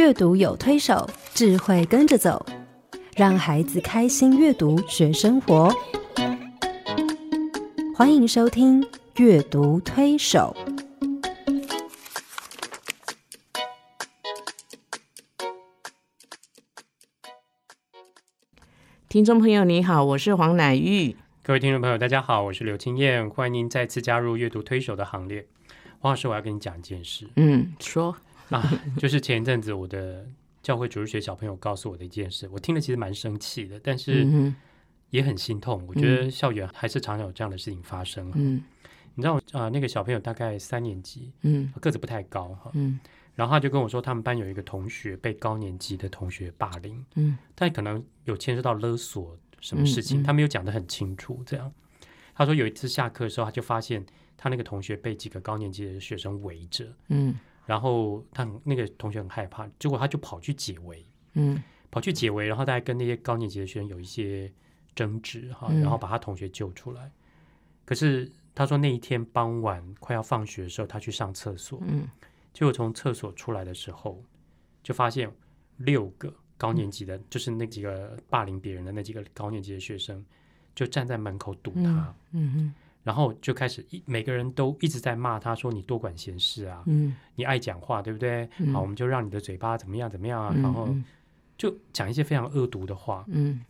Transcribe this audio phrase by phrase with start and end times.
[0.00, 2.46] 阅读有推手，智慧跟着走，
[3.14, 5.70] 让孩子开心阅读学生活。
[7.94, 8.80] 欢迎收听
[9.18, 10.56] 《阅读推手》。
[19.06, 21.14] 听众朋友，你好，我是黄乃玉。
[21.42, 25.46] 各位听众朋友，大家好，我是刘清燕，欢迎您再次加入阅读推手的行列。
[25.98, 28.16] 黄老师，我要跟你讲一件事，嗯，说，
[28.56, 30.26] 啊，就是前一阵子我的
[30.62, 34.52] 教会主日学小朋友告诉我的一件事，我听了其实蛮生气的，但是
[35.10, 35.84] 也很心痛。
[35.88, 38.34] 我觉得校园还是常常有这样的事情发生啊。
[38.36, 38.62] 嗯
[39.16, 42.98] 你知道啊、那个小朋友大概三年级，嗯个子不太高哈，嗯
[43.34, 51.42] 然后他就跟我说，他们班有一个同学被高年级的同学霸凌，嗯但可能有牵涉到勒索什么事情，嗯嗯他没有讲得很清楚。
[51.44, 51.70] 这样，
[52.34, 57.34] 他说有一次下课的时候，他就发现他那个同学被几个高年级的学生围着，嗯
[57.66, 61.62] 然后他那个同学很害怕，结果他就跑去解围，嗯。
[61.92, 64.48] 跑去解围，然后大概跟那些高年级的学生有一些
[64.94, 65.80] 争执哈，嗯。
[65.80, 67.10] 然后把他同学救出来。
[67.84, 72.08] 可是他说那一天傍晚快要放学的时候，他去上厕所，嗯。
[72.52, 74.22] 结果从厕所出来的时候，
[74.84, 75.28] 就发现
[75.78, 80.24] 六个高年级的，就是那几个霸凌别人的那几个高年级的学生，
[80.76, 82.72] 就站在门口堵他，嗯
[83.10, 88.48] 然后就开始一每个人都一直在骂他说你多管闲事啊，嗯你爱讲话对不对？
[88.58, 90.88] 嗯好，我们就让你的嘴巴怎么样怎么样啊，嗯，然后
[91.58, 93.24] 就讲一些非常恶毒的话。
[93.26, 93.64] 嗯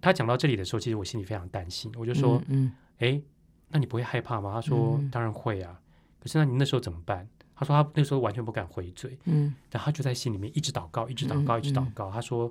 [0.00, 3.20] 他讲到这里的时候，其实我心里非常担心，我就说，嗯哎、
[3.68, 4.50] 那你不会害怕吗？
[4.54, 5.78] 他说，嗯当然会啊。
[6.18, 7.28] 可是那你那时候怎么办？
[7.54, 12.10] 他说他那时候完全不敢回嘴，嗯但他就在心里面一直祷告，一直祷告，嗯一直祷告。
[12.10, 12.50] 他说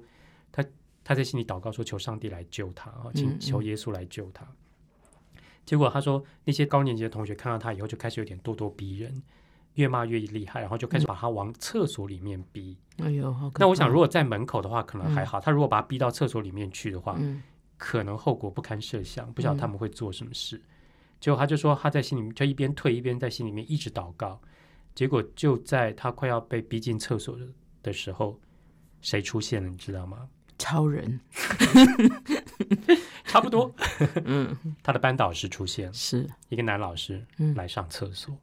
[0.52, 0.64] 他
[1.04, 4.46] 他在心里祷告说，求上帝来救他啊，请嗯求耶稣来救他。
[5.70, 9.22] 结果他说那些高年级的同学看到他以后，就开始有点咄咄逼人，
[9.76, 12.76] 越骂越厉害，然后就开始把他往厕所里面逼。
[12.98, 13.52] 哎呦，好。
[13.60, 17.44] 那我想，如果在门口的话，可能还好；他如果把他逼到厕所里面去的话，嗯
[17.78, 20.60] 可能后果不堪设想，不晓得他们会做什么事。
[21.20, 24.42] 结果他就说他在心里面就一边退一边在心里面一直祷告。
[24.96, 27.48] 结果就在他快要被逼进厕所的
[27.84, 28.40] 的时候，
[29.02, 29.70] 谁出现了？
[29.70, 30.28] 你知道吗？
[30.58, 31.18] 超人，
[33.30, 33.72] 差不多，
[34.26, 34.58] 嗯。
[34.82, 37.54] 他的班导师出现了，是，一个男老师嗯。
[37.56, 38.36] 来上厕所，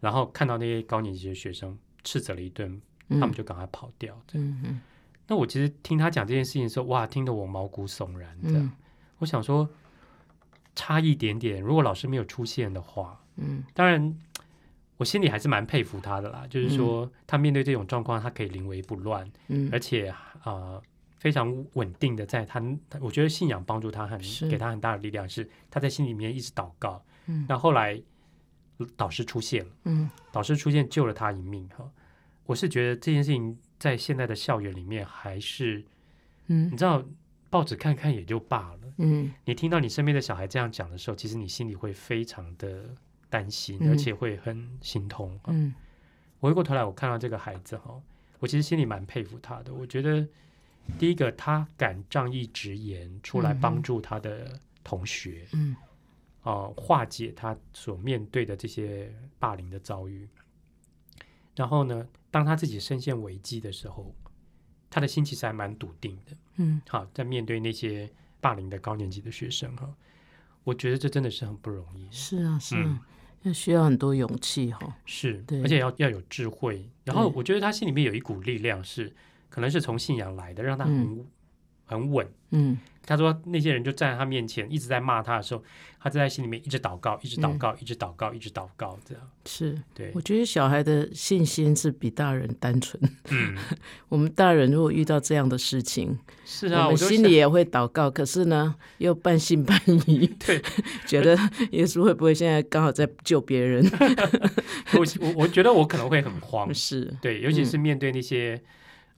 [0.00, 4.18] 然后看到那些高年级的学生斥责了一顿，他他们就赶快跑掉。
[4.34, 4.80] 嗯嗯。
[5.26, 8.38] 那我其实听他讲这件事情的时候，哇，听得我毛骨悚然。
[8.42, 8.72] 这样，嗯。
[9.18, 9.68] 我想说，
[10.76, 13.64] 差一点点，如果老师没有出现的话，嗯。
[13.74, 14.16] 当然，
[14.96, 16.46] 我心里还是蛮佩服他的啦。
[16.48, 19.68] 就是说，他面对这种状况，他可以临危不乱，嗯。
[19.72, 20.80] 而且呃
[21.18, 24.18] 非常稳定的在他，他我觉得信仰帮助他很
[24.48, 27.04] 给他很大的力量，是他在心里面一直祷告。
[27.26, 28.00] 嗯那后来
[28.96, 31.90] 导师出现了，嗯导师出现救了他一命哈。
[32.46, 35.84] 我是觉得这件事情在现在的校园里面还是，
[36.46, 37.04] 嗯你知道，
[37.50, 38.80] 报纸看看也就罢了。
[38.98, 42.84] 嗯你听到你身边的小孩这样讲的时候，其实你心里会非常的
[43.28, 45.38] 担心，嗯而且会很心痛。
[45.48, 45.74] 嗯
[46.40, 48.00] 回过头来，我看到这个孩子哈，
[48.38, 49.74] 我其实心里蛮佩服他的。
[49.74, 50.26] 我觉得
[50.98, 55.76] 第一个，他敢仗义直言出来帮助他的同学，嗯
[56.42, 60.28] 哦、化解他所面对的这些霸凌的遭遇。
[61.54, 64.14] 然后呢，当他自己深陷危机的时候，
[64.88, 66.36] 他的心其实还蛮笃定的。
[66.56, 68.10] 嗯好，在面对那些
[68.40, 69.92] 霸凌的高年级的学生哈，
[70.64, 72.08] 我觉得这真的是很不容易。
[72.10, 73.06] 是啊是嗯啊，
[73.42, 74.96] 那需要很多勇气哈。
[75.04, 76.88] 是，而且要要有智慧。
[77.04, 79.14] 然后我觉得他心里面有一股力量是，
[79.48, 81.26] 可能是从信仰来的，让他很、
[81.84, 82.26] 很稳。
[82.50, 85.64] 嗯他说那些人就站在他面前，一直在骂他的时候，
[85.98, 89.30] 他就在心里面一直祷告，一直祷告，一直祷告，一直祷告，这样。
[89.46, 93.02] 是，对我，觉得小孩的信心是比大人单纯。
[93.30, 93.56] 嗯，
[94.10, 100.60] 我们大人如果遇到这样的事情，是啊，我们心里也会祷告，可是呢，又半信半疑，对，
[101.08, 101.34] 觉得
[101.70, 103.82] 耶稣会不会现在刚好在救别人？
[104.92, 108.62] 我我我觉得我可能会很慌，是，对，尤其是面对那些。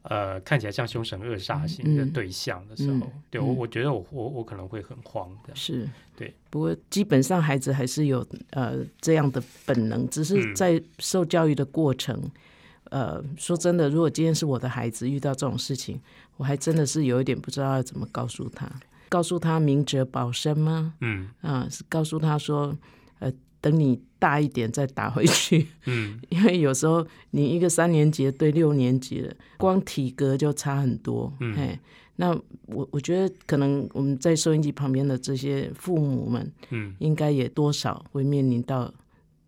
[0.03, 5.55] 呃，看起来像凶神恶煞型的嗯对象的时候，嗯对我，嗯我觉得我我我可能会很慌的。
[5.55, 6.35] 是，对。
[6.49, 12.19] 不过基本上孩子还是有呃这样的本能，只是嗯在受教育的过程。
[12.85, 16.01] 呃，说真的，如果今天是我的孩子遇到这种事情，
[16.37, 18.69] 我还真的是有一点不知道要怎么告诉他。
[19.09, 20.95] 告诉他明哲保身吗？
[21.01, 22.77] 嗯啊、是告诉他说，
[23.21, 25.67] 呃，等你大一点再打回去。
[25.87, 31.33] 嗯， 因为有时候你一个三年级的对六年级的，光体格就差很多。
[31.41, 31.79] 嗯嘿，
[32.17, 32.31] 那
[32.67, 38.93] 我我觉得可能我们在收音机旁边的这些父母们，嗯应该也多少会面临到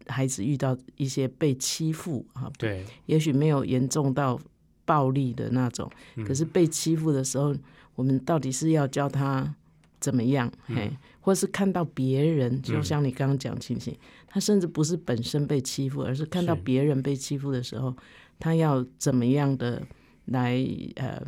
[0.07, 4.39] 孩子遇到一些被欺负啊，对，也许没有严重到
[4.85, 5.91] 暴力的那种。
[6.17, 7.55] 嗯可是被欺负的时候，
[7.95, 9.55] 我们到底是要教他
[10.03, 10.53] 怎么样？
[10.67, 10.91] 嘿，
[11.21, 13.97] 或是看到别人，就嗯像你刚刚讲情形，
[14.27, 17.97] 他甚至不是本身被欺负，而是看到别人被欺负的时候，
[18.39, 19.81] 他要怎么样的
[20.27, 20.63] 来
[20.97, 21.23] 呃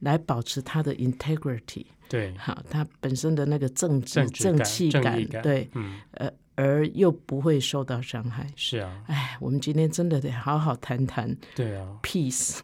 [0.00, 8.44] 来保持他的 integrity，对，好，他本身的那个正直、正直感气正义感对，嗯，呃，而又不会受到伤害。
[8.56, 12.58] 是啊，哎，我们今天真的得好好谈谈对啊，peace。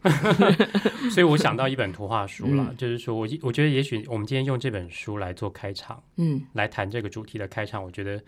[1.09, 8.21] 所以我想到一本图画书啦，嗯就是说我我觉得也许我们今天用这本书来做开场，嗯来谈这个主题的开场，我觉得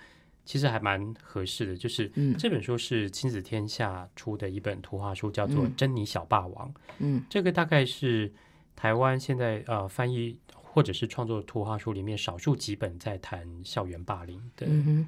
[0.45, 1.75] 其实还蛮合适的。
[1.75, 6.69] 就是嗯这本书是亲子天下出的一本图画书，叫做《珍妮小霸王》。
[6.99, 8.31] 嗯这个大概是
[8.73, 10.39] 台湾现在呃翻译
[10.77, 14.67] 或者是创作图画书里面少数几本在谈校园霸凌的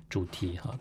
[0.10, 0.76] 主题哈。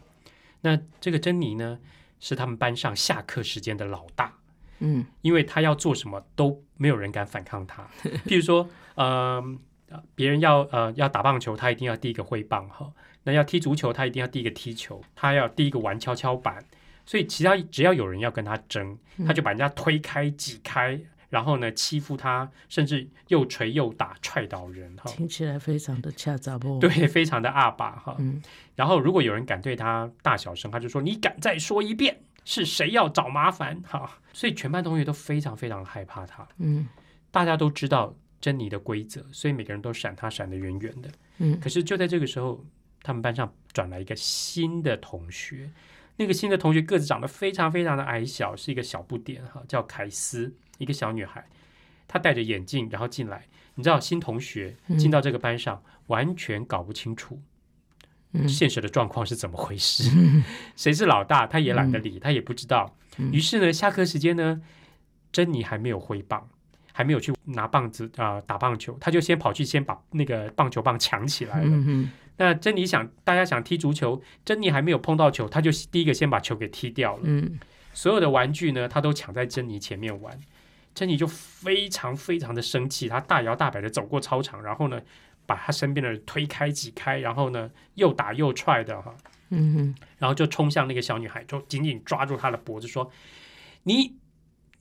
[0.62, 1.78] 那这个珍妮呢，
[2.20, 4.32] 是他们班上下课时间的老大，
[4.78, 7.86] 嗯因为他要做什么都没有人敢反抗他。
[8.24, 9.44] 譬如说，呃，
[9.90, 12.90] 呃别人要呃要打棒球，他一定要第一个挥棒哈；
[13.24, 16.64] 那要踢足球，他一定要第一个踢球，他要第一个玩跷跷板。
[17.04, 18.96] 所以其他只要有人要跟他争，
[19.26, 20.98] 他就把人家推开、挤开，
[21.28, 25.10] 然后呢欺负他，甚至又捶又打、踹倒人哈。
[25.10, 28.16] 听起来非常的恰杂不？， 对，非常的阿爸哈。
[28.18, 28.42] 嗯
[28.74, 36.46] 然后如果有人敢对他大小声，他就说：“你敢再说一遍，是谁要找麻烦？”哈，所以全班同学都非常非常害怕他。
[36.58, 36.86] 嗯
[37.30, 41.10] 大家都知道珍妮的规则，所以每个人都闪他闪得远远的。
[41.38, 42.64] 嗯可是就在这个时候，
[43.02, 45.68] 他们班上转来一个新的同学，
[46.16, 51.44] 那个新的同学个子长得非常非常的矮小，是一个小不点哈，叫凯斯，一个小女孩。
[52.08, 53.46] 她戴着眼镜，然后进来。
[53.74, 57.40] 你知道，新同学进到这个班上，完全搞不清楚
[58.32, 60.10] 嗯现实的状况是怎么回事，
[60.74, 62.96] 谁是老大，他也懒得理，他也不知道。
[63.18, 64.60] 嗯于是呢，下课时间呢，
[65.30, 66.48] 珍妮还没有挥棒，
[66.92, 71.70] 还没有去拿棒子啊、呃打棒球，他就先跑去先把那个棒球棒抢起来了。
[71.70, 77.22] 嗯那珍妮想，大家想踢足球，珍妮还没有碰到球，他就第一个先把球给踢掉了。
[77.24, 77.58] 嗯
[77.92, 80.38] 所有的玩具呢，他都抢在珍妮前面玩。
[80.98, 85.00] 珍妮就非常非常的生气，她大摇大摆的走过操场，然后呢，
[85.46, 89.14] 把他身边的人推开挤开，然后呢，又打又踹的哈，
[89.50, 93.08] 嗯哼然后就冲向那个小女孩，就紧紧抓住她的脖子说
[93.84, 94.16] ：“你，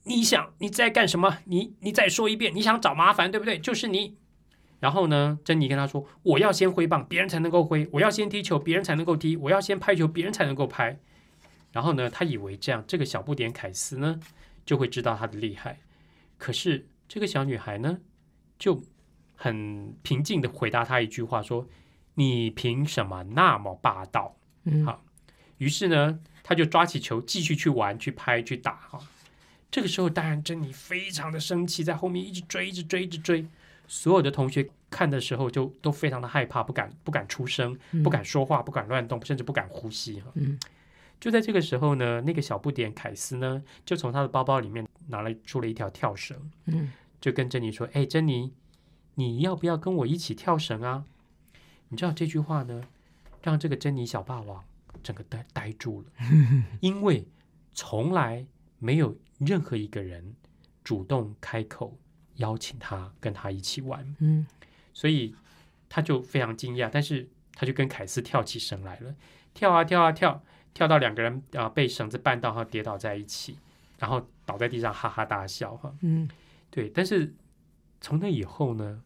[0.02, 1.38] 你想你在干什么？
[1.44, 3.56] 你你再说一遍，你想找麻烦对不对？
[3.56, 4.16] 就是你。”
[4.80, 10.98] 然后呢，珍妮跟他说：“我要先挥棒，别人才能够挥；我要先踢球，别人才能够踢；我要先拍球，别人才能够拍。”
[11.70, 14.18] 然后呢，他以为这样，这个小不点凯斯呢
[14.64, 15.78] 就会知道他的厉害。
[16.38, 17.98] 可是这个小女孩呢，
[18.58, 18.82] 就
[19.34, 21.68] 很平静的回答他一句话说
[22.14, 25.04] ：“你凭什么那么霸道？”嗯好
[25.58, 29.00] 于是呢，他就抓起球继续去玩、去拍、去打哈。
[29.70, 33.44] 这个时候，当然珍妮非常的生气，在后面一直追、一直追、一直追。
[33.88, 40.30] 所有的同学看的时候就都非常的害怕，不敢不敢出声，不敢说话，不敢乱动，甚至不敢呼吸哈。
[40.34, 40.58] 嗯
[41.20, 46.90] 就在这个时候呢，那个小不点凯斯呢，就从他的包包里面拿来出了一条跳绳，嗯。
[47.20, 48.54] 就跟珍妮说：“哎，珍妮，
[49.16, 51.04] 你要不要跟我一起跳绳啊？”
[51.90, 52.80] 你知道这句话呢，
[53.42, 54.64] 让这个珍妮小霸王
[55.02, 56.12] 整个呆呆住了，
[56.80, 57.26] 因为
[57.74, 58.46] 从来
[58.78, 60.36] 没有任何一个人
[60.84, 61.98] 主动开口
[62.36, 64.46] 邀请他跟他一起玩，嗯。
[64.94, 65.34] 所以
[65.88, 69.12] 他就非常惊讶，但是他就跟凯斯跳起绳来了，
[69.54, 70.40] 跳啊跳啊跳，
[70.72, 73.58] 跳到两个人啊、被绳子绊到，然后跌倒在一起，
[73.98, 75.94] 然后倒在地上哈哈大笑哈。
[76.00, 76.26] 嗯
[76.70, 77.34] 对，但是
[78.00, 79.02] 从那以后呢，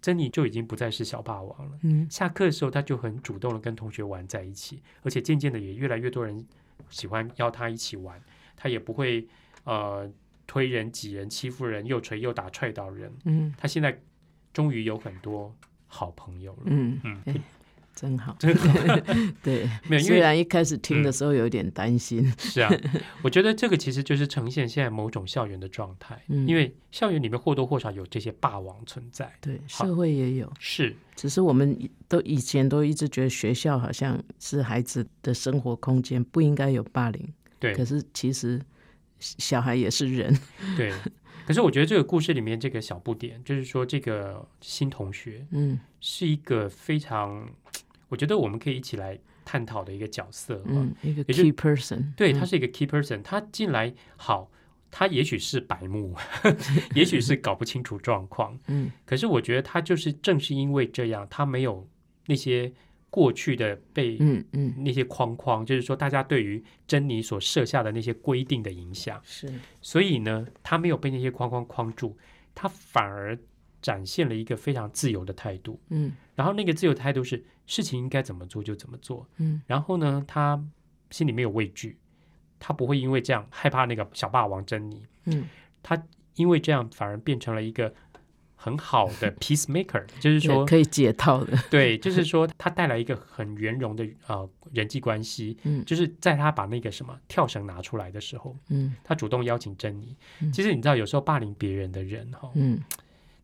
[0.00, 1.78] 珍妮就已经不再是小霸王了。
[1.82, 6.46] 嗯下课的时候，他就很主动的跟同学玩在一起，而且渐渐的也越来越多人
[6.90, 8.22] 喜欢邀他一起玩，
[8.56, 9.26] 他也不会
[9.64, 10.08] 呃
[10.46, 13.12] 推人、挤人、欺负人，又捶又打、踹倒人。
[13.24, 14.00] 嗯他现在
[14.52, 15.52] 终于有很多
[15.86, 16.62] 好朋友了。
[16.66, 17.34] 嗯，嗯，哎
[17.94, 18.36] 真好。
[18.38, 18.72] 真好，
[19.42, 22.70] 对，没有，因虽然一开始听的时候有点担心，是啊，
[23.22, 26.46] 我觉得这个其实就是呈现现在某种校园的状态，嗯。
[26.46, 29.32] 因为校园里面或多或少有这些霸王存在。
[29.40, 37.32] 对，社会也有，是，只是我们都以前都一直觉得学校好像是孩子的生活空间，不应该有霸凌。
[37.58, 37.74] 对。
[37.74, 38.60] 可，是其实
[39.18, 40.36] 小孩也是人，
[40.76, 40.92] 对。
[41.46, 45.78] 可是我觉得这个故事里面这个小不点，就是说这个新同学嗯。
[46.00, 47.48] 是一个非常，
[48.08, 50.62] 我觉得我们可以一起来探讨的一个角色。
[50.66, 52.34] 嗯，嗯，一个 key person，对，嗯。
[52.38, 54.50] 他是一个 key person，他进来好，
[54.90, 56.14] 他也许是白目，
[56.94, 58.90] 也许是搞不清楚状况， 嗯。
[59.04, 61.88] 可是我觉得他就是正是因为这样，他没有
[62.26, 62.72] 那些
[63.10, 72.16] 过去的被嗯嗯，那些框框，就是说大家对于珍妮所设下的那些规定的影响，是，所以呢，他没有被那些框框框住，
[72.54, 73.38] 他反而
[73.80, 75.78] 展现了一个非常自由的态度。
[75.90, 79.26] 嗯然后那个自由态度是事情应该怎么做就怎么做。
[79.38, 80.62] 嗯然后呢，他
[81.10, 81.98] 心里没有畏惧，
[82.58, 85.48] 他不会因为这样害怕那个小霸王珍妮，嗯，
[85.82, 86.02] 他
[86.36, 87.94] 因为这样反而变成了一个
[88.56, 95.56] 很好的 peacemaker，就是对说，可以解套的，对，就是说他带来一个很圆融的呃人际关系。
[95.62, 100.16] 嗯就是在他把那个什么跳绳拿出来的时候，嗯他主动邀请珍妮。
[100.40, 102.80] 嗯其实你知道，有时候霸凌别人的人哈，嗯，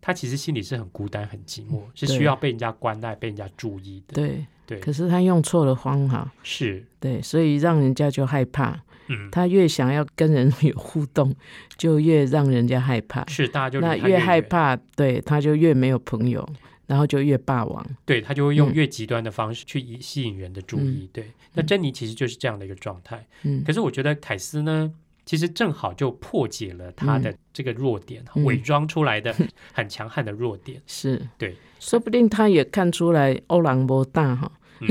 [0.00, 4.14] 他其实心里是很孤单、很寂寞，是需要被人家关爱、被人家注意的。
[4.14, 4.47] 对。
[4.66, 8.80] 对，可是他用错了方法，是，对，所以让人家就害怕。
[9.09, 11.35] 嗯，他越想要跟人 有互动，
[11.76, 13.26] 就越让人家害怕。
[13.26, 16.49] 是大家就那越害怕，对，他就越没有朋友，
[16.87, 17.85] 然后就越霸王。
[18.04, 21.11] 对他就会用嗯越极端的方式去以吸引人的注意。
[21.12, 23.26] 对，那珍妮其实就是这样的一个状态。
[23.42, 24.92] 嗯可是我觉得凯斯呢，
[25.25, 28.45] 其实正好就破解了他的这个弱点，嗯。
[28.45, 29.35] 伪装出来的
[29.73, 30.81] 很强悍的弱点。
[30.87, 34.50] 是，对，说不定他也看出来欧朗波大哈。
[34.81, 34.89] 嗯。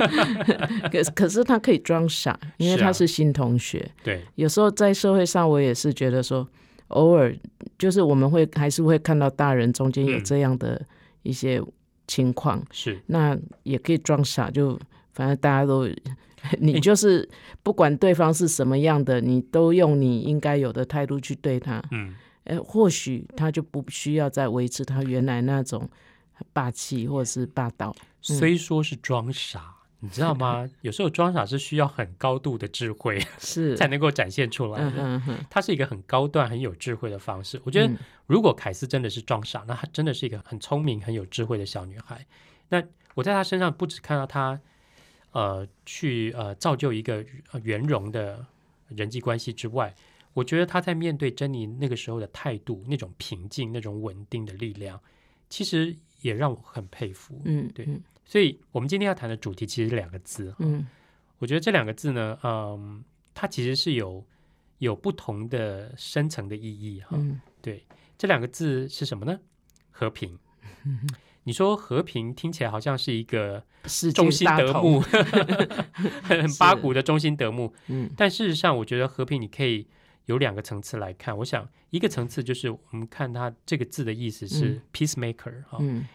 [0.90, 3.90] 可可是他可以装傻，因为他是新同学。
[4.02, 6.46] 对，有时候在社会上，我也是觉得说，
[6.88, 7.34] 偶尔
[7.78, 10.24] 就是我们会还是会看到大人中间有嗯。
[10.24, 10.84] 这样的
[11.22, 11.62] 一些
[12.06, 14.78] 情况，是，那也可以装傻，就
[15.12, 15.88] 反正大家都，
[16.58, 17.28] 你就是
[17.62, 21.82] 不管对方是什么样的，你都用你应该有的态度去对他。
[21.90, 25.88] 嗯，呃，或许他就不需要再维持他原来那种
[26.52, 27.94] 霸气或者是霸道。
[28.20, 29.76] 虽说是装傻。
[30.02, 30.66] 你知道吗？
[30.80, 35.02] 有时候装傻是需要很高度的智慧是， 才能够展现出来嗯的。
[35.02, 37.60] 嗯嗯，它是一个很高段、很有智慧的方式。
[37.64, 42.24] 我觉得嗯，如果凯斯真的是装傻，那她真的是一个很聪明、很有智慧的小女孩。
[42.70, 42.82] 那
[43.14, 44.58] 我在她身上不只看到她，
[45.32, 48.44] 呃，去呃造就一个呃圆融的
[48.88, 49.94] 人际关系之外，
[50.32, 55.00] 我觉得他在面对珍妮那个时候的态度，那种平静、那种稳定的力量，
[55.48, 57.40] 其实也让我很佩服。
[57.44, 60.86] 嗯，对嗯所以，我们今天要谈的主题其实是两个字，嗯
[61.38, 63.02] 我觉得这两个字呢，嗯，
[63.34, 64.24] 它其实是有
[64.78, 67.16] 有不同的深层的意义哈。
[67.18, 67.84] 嗯对，
[68.18, 69.40] 这两个字是什么呢？
[69.90, 70.38] 和平。
[71.44, 73.64] 你说和平听起来好像是一个
[74.14, 77.72] 中心德牧，很很八股的中心德牧。
[77.88, 79.86] 嗯但事实上，我觉得和平你可以
[80.26, 81.36] 有两个层次来看。
[81.38, 86.06] 我想一个层次就是我们看它这个字的意思是嗯 peacemaker 哈、嗯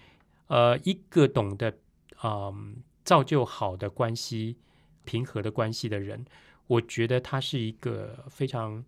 [0.47, 1.75] 呃，一个懂得
[2.23, 4.57] 嗯造就好的关系、
[5.03, 6.23] 平和的关系的人，
[6.67, 8.83] 我觉得他是一个非常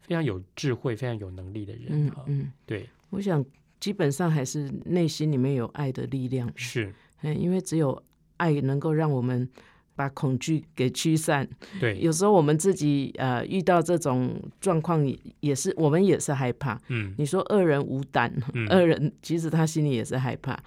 [0.00, 3.44] 非常有智慧、非常有能力的人哈、嗯嗯，对，我想
[3.80, 6.50] 基本上还是内心里面有爱的力量。
[6.56, 6.92] 是，
[7.22, 8.02] 嗯，因为只有
[8.36, 9.48] 爱能够让我们
[9.94, 11.48] 把恐惧给驱散。
[11.80, 16.80] 对，有时候我们自己呃遇到这种状况，也也是我们也是害怕。
[16.88, 20.58] 嗯你说恶人无胆，嗯恶人其实他心里也是害怕。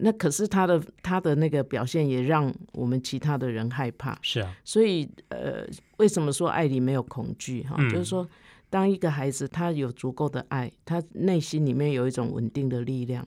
[0.00, 4.16] 那可是他的他的那个表现也让我们其他的人害怕。
[4.22, 7.64] 是啊，所以呃，为什么说爱里没有恐惧？
[7.64, 8.28] 哈、嗯就是说，
[8.70, 13.26] 当一个孩子他有足够的爱，他内心里面有一种稳定的力量，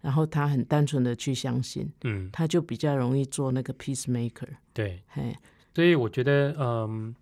[0.00, 4.48] 然后他很单纯的去相信，嗯，他就比较容易做那个 peacemaker。
[4.72, 5.36] 对，嘿，
[5.74, 7.14] 所以我觉得，嗯，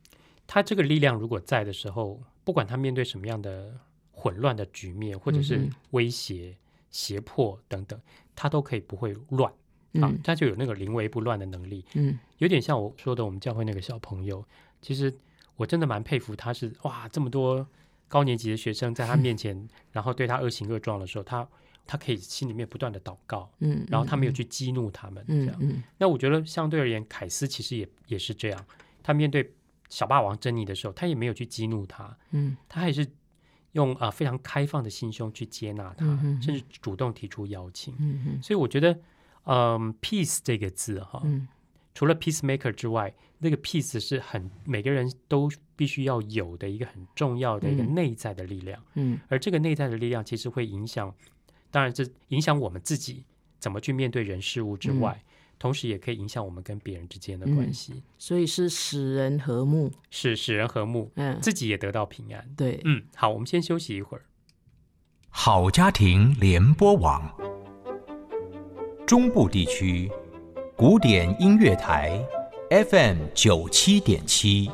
[0.47, 3.75] 他这个力量如果在的时候，不管他面对什么样的
[4.13, 6.57] 混乱的局面，或者是威胁、
[6.91, 7.99] 胁迫等等，
[8.37, 11.85] 他都可以不会乱啊嗯，他就有那个临危不乱的能力。
[11.95, 14.45] 嗯有点像我说的，我们教会那个小朋友，
[14.83, 15.11] 其实
[15.57, 17.67] 我真的蛮佩服他是哇，这么多
[18.09, 21.47] 高年级的学生在他面前， 然后对他恶行恶状的时候，他
[21.87, 25.57] 他可以心里面不断的祷告，嗯，然后他没有去激怒他们，这样。
[25.61, 28.67] 嗯嗯那我觉得相对而言，凯斯其实也也是这样，
[29.03, 29.53] 他面对
[29.91, 33.07] 小霸王珍妮的时候，他也没有去激怒他，嗯他还是
[33.73, 37.95] 用啊、呃非常开放的心胸去接纳他，嗯甚至主动提出邀请。
[37.99, 38.99] 嗯嗯所以我觉得，
[39.45, 41.47] 嗯，peace 这个字哈，嗯
[41.95, 47.95] 除了 peacemaker 之外，那个 peace 是很每个人都必须要有的一个很重要的一个嗯。
[47.95, 49.19] 内在的力量，嗯。
[49.29, 51.15] 而这个内在的力量其实会影响，
[51.71, 53.25] 当然这影响我们自己
[53.59, 55.23] 怎么去面对人事物之外，
[55.59, 57.73] 同时也可以影响我们跟别人之间的关嗯。
[57.73, 59.93] 系，所以是使人和睦。
[60.11, 62.51] 是使人和睦，嗯，自己也得到平安。
[62.57, 64.25] 对，嗯，好，我们先休息一会儿。
[65.29, 67.33] 好家庭联播网，
[69.07, 70.11] 中部地区
[70.77, 72.21] 古典音乐台
[72.69, 74.69] FM 九七点七，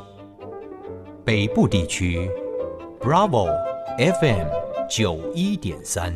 [1.23, 2.27] 北部地区
[2.99, 3.47] Bravo
[4.19, 4.47] FM
[4.89, 6.11] 九一点三。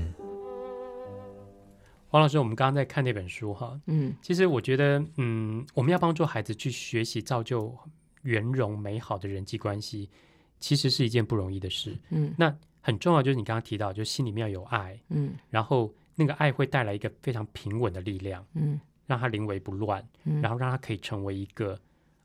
[2.10, 4.16] 欢黄老师，我们刚刚在看那本书哈，嗯。
[4.24, 7.78] 其实我觉得，嗯，我们要帮助孩子去学习造就
[8.24, 10.10] 圆融美好的人际关系，
[10.60, 11.96] 其实是一件不容易的事。
[12.10, 12.34] 嗯。
[12.40, 15.36] 那很重要就是你刚刚提到，就是心里面要有爱，嗯。
[15.52, 20.42] 然后那个爱会带来一个非常平稳的力量，嗯让他临危不乱，嗯。
[20.42, 21.80] 然后让他可以成为一个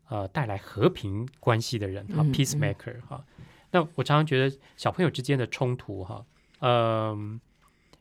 [0.08, 3.24] 呃带来和平关系的人哈、嗯 p e a c e maker 哈、
[3.70, 6.24] 那我常常觉得小朋友之间的冲突哈，
[6.60, 7.40] 嗯、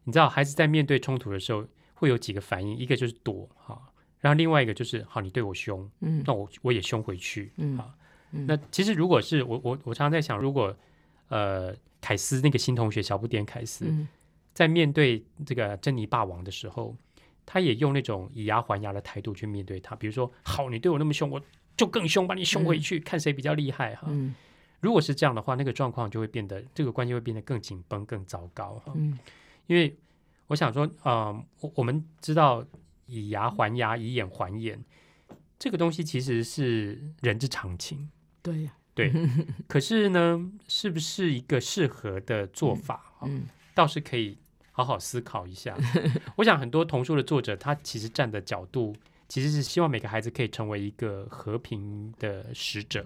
[0.04, 3.80] 你知道孩子在面对冲突的时候会有几个反应，一个就是躲哈，
[4.20, 6.24] 然后另外一个就是好你对我凶，嗯。
[6.26, 7.94] 那我我也凶回去，嗯啊，
[8.32, 8.46] 嗯。
[8.48, 10.76] 那其实如果是我我我常常在想，如果
[11.28, 14.08] 呃凯斯那个新同学小不点凯斯，嗯。
[14.52, 16.94] 在面对这个珍妮霸王的时候，
[17.52, 19.96] 他也用那种以牙还牙的态度去面对他。
[19.96, 21.42] 比如说，好，你对我那么凶，我
[21.76, 24.06] 就更凶，把你凶回去，看谁比较厉害哈。
[24.12, 24.36] 嗯
[24.82, 28.94] 如果是这样的话，那个状况就会变得，这个关系会变得更紧绷、更糟糕哈。
[28.96, 29.18] 嗯
[29.66, 29.98] 因为
[30.46, 32.64] 我想说，呃，我我们知道
[33.08, 34.80] 以牙还牙，以眼还眼，
[35.58, 38.10] 这个东西其实是人之常情。
[38.44, 39.12] 对呀对，
[39.68, 43.12] 可是呢，是不是一个适合的做法？
[43.18, 44.38] 哈嗯倒是可以
[44.80, 45.76] 好好思考一下。
[46.38, 48.96] 我想很多童书的作者，他其实站的角度，
[49.28, 53.06] 其实是希望每个孩子可以成为一个和平的使者，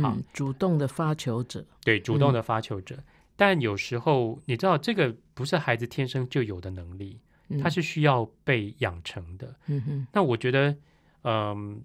[0.00, 0.14] 好。
[0.16, 1.62] 嗯主动的发球者。
[1.84, 2.98] 对，主动的发球者。
[3.36, 7.58] 但有时候你知道，这个不是孩子天生就有的能力，嗯。
[7.58, 9.54] 他是需要被养成的。
[9.66, 10.06] 嗯哼。
[10.14, 10.74] 那我觉得，
[11.24, 11.82] 嗯，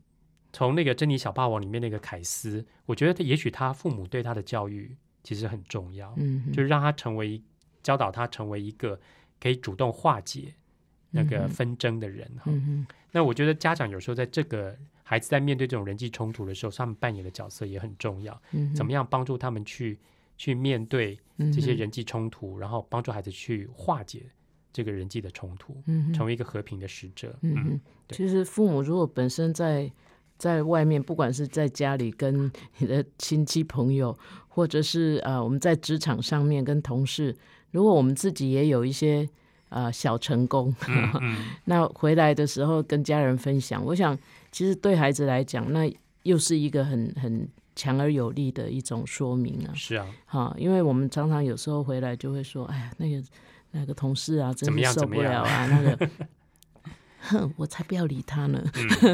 [0.53, 7.41] 从那个《珍妮小霸王》里面那个凯斯，我觉得他也许他父母对他的教育其实很重要，嗯就是让他成为
[7.83, 8.99] 教导他成为一个
[9.39, 10.53] 可以主动化解
[11.11, 12.43] 那个纷争的人哈。
[12.47, 18.41] 嗯那我觉得家长有时候在这个孩子在面对这种人际冲突的时候，他们扮演的角色也很重要。
[18.51, 19.97] 嗯怎么样帮助他们去
[20.35, 24.23] 去面对这些人际冲突，然后帮助孩子去化解
[24.73, 27.37] 这个人际的冲突，嗯成为一个和平的使者。
[27.41, 29.89] 嗯其实父母如果本身在
[30.37, 34.17] 在外面，不管是在家里跟你的亲戚朋友，
[34.49, 37.33] 或者是呃我们在职场上面跟同事，
[37.75, 39.27] 如果我们自己也有一些
[39.67, 41.37] 呃小成功，嗯嗯。
[41.65, 44.17] 那回来的时候跟家人分享，我想
[44.49, 49.75] 其实对孩子来讲，那又是一个很很强而有力的一种说明啊。
[49.75, 53.21] 是啊，哈，因为我们常常有时候回来就会说，哎呀，那个
[53.71, 56.09] 那个同事啊，真是受不了啊，那个，
[57.25, 58.63] 哼，我才不要理他呢。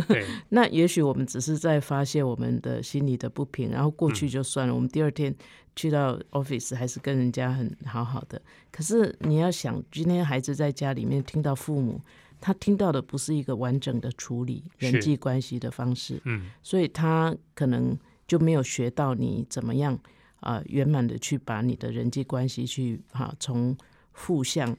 [0.09, 4.73] 嗯，那也许我们只是在发泄我们的心里的不平，然后过嗯去就算了。
[4.73, 5.33] 我们第二天
[5.75, 8.41] 去到 office 还是跟人家很好好的。
[8.71, 11.99] 可是你要想，今天孩子在家里面听到父母，
[12.39, 17.97] 他听到的不是一个完整的处理人际关系的方式，嗯所以他可能
[18.27, 19.97] 就没有学到你怎么样
[20.39, 23.77] 啊圆满的去把你的人际关系去哈、从
[24.13, 24.75] 负向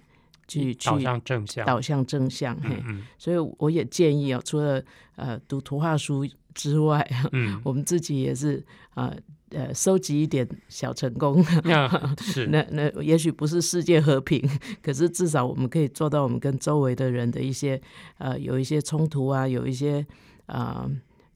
[0.49, 2.55] 去去导向正向，导向正向。
[2.61, 2.69] 嘿。
[2.71, 3.03] 嗯嗯。
[3.19, 4.83] 所以我也建议哦，除了
[5.17, 9.15] 呃读图画书之外，嗯， 我们自己也是啊
[9.51, 11.45] 呃收集一点小成功。
[11.65, 11.89] 那
[12.21, 12.47] 是。
[12.47, 14.43] 那那也许不是世界和平，
[14.83, 17.81] 可是至少我们可以做到我们跟周围的人的一些
[18.19, 20.05] 呃有一些冲突啊，有一些
[20.47, 20.91] 啊、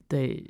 [0.07, 0.43] 对，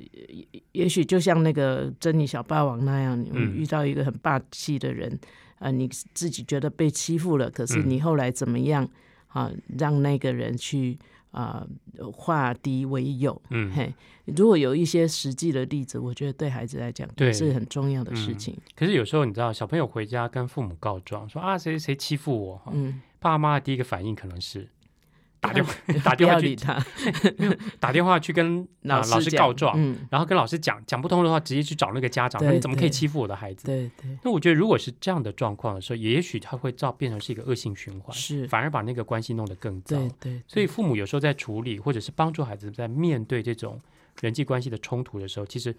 [0.52, 3.18] 也也许就像那个珍妮小霸王那样，
[3.54, 5.18] 遇到一个很霸气的人，
[5.58, 8.88] 啊、你自己觉得被欺负了，可是嗯你后来怎么样
[9.28, 10.98] 啊，让那个人去
[11.30, 11.66] 啊、
[12.12, 13.40] 化敌为友？
[13.50, 13.92] 嗯嘿，
[14.24, 18.58] 如果有一些实际的例子，我觉得对孩子来讲对是很重要的事嗯情。
[18.74, 24.66] 可是有时候你知道，小朋友回家跟父母告状说啊，谁谁欺负我，嗯，爸妈的第一个反应可能是
[25.40, 25.72] 打电话
[26.02, 26.84] 打电话去他，
[27.78, 33.66] 打电话去跟啊师老师告状，嗯，然后跟老师讲讲不通的话，直接去找那个家长，说对你怎么可以欺负我的孩子？
[33.66, 34.18] 对对。
[34.24, 39.96] 那我觉得如果是这样的状况的时候，也许他会造变成是一个恶性循环，是，反而把那个关系弄得更糟。
[39.96, 43.80] 对对，所以父母有时候在处理或者是帮助孩子在面对这种
[44.20, 45.74] 人际关系的冲突的时候，其实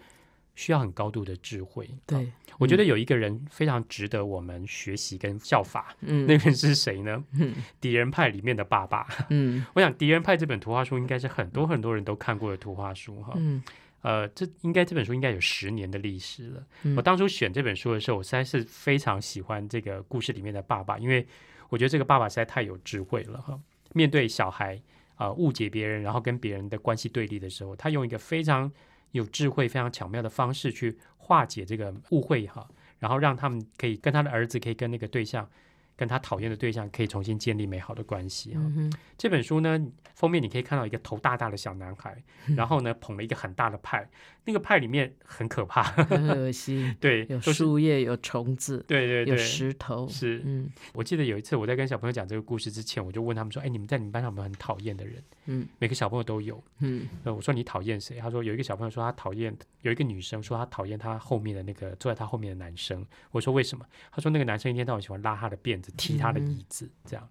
[0.60, 1.86] 需要很高度的智慧。
[1.86, 7.24] 啊对，我觉得有一个人非常值得我们学习跟效法，嗯那个人是谁呢？
[7.32, 9.08] 嗯敌人派里面的爸爸。
[9.30, 13.32] 嗯 我想《敌人派》这本图画书应该是很多很多人都看过的图画书哈。
[13.38, 13.64] 嗯
[14.02, 16.64] 呃，这应该这本书应该有十年的历史了。
[16.84, 21.26] 嗯我当初选这本书的时候，我实在是非常喜欢这个故事里面的爸爸，因为
[21.70, 23.58] 我觉得这个爸爸实在太有智慧了哈。
[23.94, 24.76] 面对小孩
[25.16, 28.72] 啊、呃误解别人，然后跟别人的关系对立的时候，他用一个非常
[29.12, 32.68] 有智慧、非常巧妙的方式去化解这个误会哈，
[33.00, 35.50] 然后让他们可以跟他的儿子可以跟那个对象
[36.00, 38.62] 跟他讨厌的对象可以重新建立美好的关系啊。
[38.78, 39.78] 嗯，这本书呢，
[40.16, 42.24] 封面你可以看到一个头大大的小男孩，
[42.56, 44.10] 然后呢捧了一个很大的派，
[44.46, 56.64] 那个派里面很可怕，很恶心， 对，有树叶，有虫子，对对对有，石头，是嗯我记得有一次我在跟小朋友讲这个故事之前，我就问他们说：“哎，你们在你们班上有没有很讨厌的人？”嗯每个小朋友都有。
[56.80, 58.18] 嗯呃，我说你讨厌谁？
[58.20, 63.06] 他说有一个小朋友说他讨厌，有一个女生说她讨厌他后面的那个坐在他后面的男生。
[63.32, 63.84] 我说为什么？
[64.12, 67.28] 他说那个男生一天到晚喜欢拉他的辫子，踢他的椅子，这样。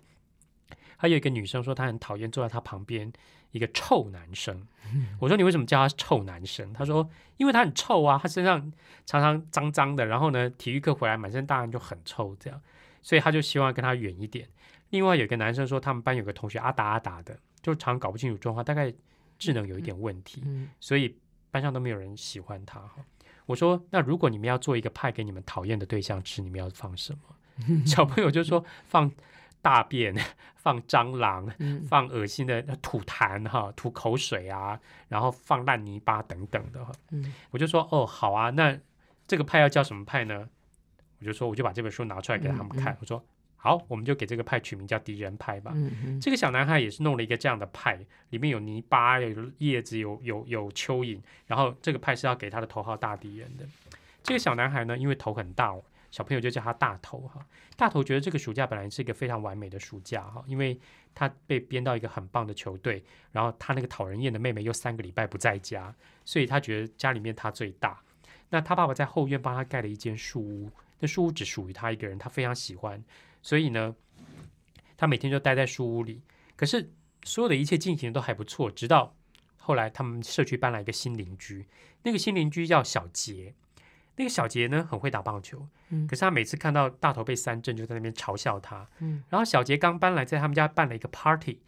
[0.96, 3.12] 还有一个女生说她很讨厌坐在他旁边
[3.52, 4.66] 一个臭男生。
[5.20, 6.72] 我说你为什么叫他臭男生？
[6.72, 8.60] 他说因为他很臭啊，他身上
[9.06, 12.60] 常常脏脏的，然后呢，体育课回来满身大汗就很臭，这样，
[13.00, 14.48] 所以他就希望跟他远一点。
[14.90, 18.92] 另外有一个男生说，他们班有个同学阿达阿达的，就常常搞不清楚状况，大概
[19.38, 21.16] 智能有一点问题，嗯所以
[21.50, 22.96] 班上都没有人喜欢他哈。
[23.46, 27.20] 我说，那如果你们要做一个派给你们讨厌的对象吃，你们要放什么？
[27.86, 29.10] 小朋友就说放
[29.60, 30.14] 大便、
[30.56, 36.92] 放蟑螂、嗯放恶心的吐痰哈、吐口水啊，然后放烂泥巴等等的哈。
[37.10, 38.78] 嗯我就说哦，好啊，那
[39.26, 40.48] 这个派要叫什么派呢？
[41.20, 42.96] 我就说，我就把这本书拿出来给他们看。
[43.00, 43.22] 我说
[43.56, 45.74] 好，我们就给这个派取名叫敌人派吧。
[46.20, 47.98] 这个小男孩也是弄了一个这样的派，
[48.30, 51.18] 里面有泥巴、有叶子、有有有蚯蚓，
[51.48, 53.66] 然后这个派是要给他的头号大敌人的。
[54.22, 57.46] 这个小男孩呢，因为头很大哦，小朋友就叫他大头哈。
[57.76, 60.78] 大头觉得这个暑假本来是一个非常完美的暑假哈，因为
[61.14, 65.94] 他被编到一个很棒的球队，然后他那个讨人厌的妹妹又三个礼拜不在家，
[66.24, 68.02] 所以他觉得家里面他最大。
[68.50, 73.02] 那他爸爸在后院帮他盖了一间树屋，那树屋只属于他一个人，他非常喜欢，
[73.42, 73.94] 所以呢，
[74.96, 76.22] 他每天就待在树屋里。
[76.56, 76.90] 可是
[77.24, 79.14] 所有的一切进行的都还不错，直到
[79.58, 81.66] 后来他们社区搬来一个新邻居，
[82.02, 83.54] 那个新邻居叫小杰。
[84.18, 88.86] 那个小杰呢很会打棒球，嗯可是他每次看到大头被三振，就在那边嘲笑他。
[88.98, 91.60] 嗯然后小杰刚搬来，在他们家办了一个 party，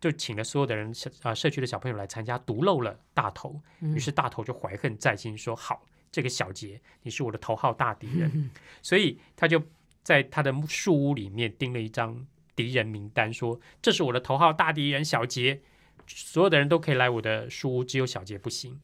[0.00, 3.62] 就请了所有的人社啊、社区的小朋友来参加，独漏了大头。
[3.80, 8.50] 嗯于是大头就怀恨在心，说：“好，这个小杰，你是我的头号大敌人。
[8.82, 9.62] 所以他就
[10.02, 15.62] 在他的树屋里面钉了一张敌人名单，说：“这是我的头号大敌人小杰，
[16.08, 18.80] 所有的人都可以来我的树屋，只有小杰不行。”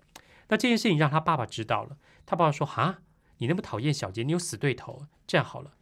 [0.51, 3.01] 那这件事情让他爸爸知道了，他爸爸说：“哈，
[3.39, 5.07] 你那么讨厌小杰，你有死对头。
[5.27, 5.73] 这样好了，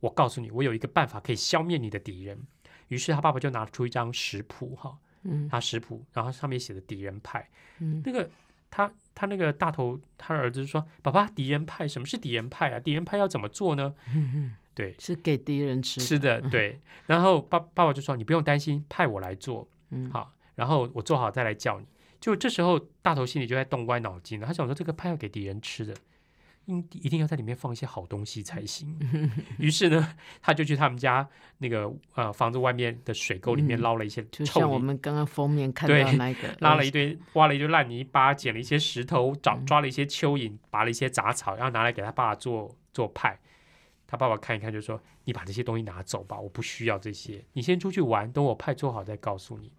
[0.00, 2.46] 我告诉你，我有一个办法可以消灭你的敌人。”
[2.88, 7.48] 于是他爸爸就拿出一张食谱，哈，嗯他食谱，然后上面写的敌人派。
[7.78, 8.28] 嗯那个
[8.68, 12.80] 他他那个大头，他的儿子说：“爸爸，敌人派什么是敌人派啊？
[12.80, 16.80] 敌人派要怎么做呢嗯，？”对，是给敌人吃，吃的， 对。
[17.06, 21.86] 然后爸爸爸就说：“你不用担心，派我来做，嗯好，然后我做好再来叫你。”
[22.20, 24.46] 就这时候，大头心里就在动歪脑筋了。
[24.46, 25.94] 他想说，这个派要给敌人吃的，
[26.66, 28.98] 应一定要在里面放一些好东西才行。
[29.58, 43.38] 于是呢，他就去他们家那个呃房子外面的水沟里面嗯捞了一些就臭泥像我们刚刚封面看对到那个拉了一堆，挖了一堆烂泥巴，捡了一些石头，找嗯抓了一些蚯蚓，拔了一些杂草，然后拿来给他爸爸做做派。
[44.06, 49.70] 他爸爸看一看，就说：“你把这些东西拿走吧，我不需要这些，你先出去玩，等我派做好再告诉你。”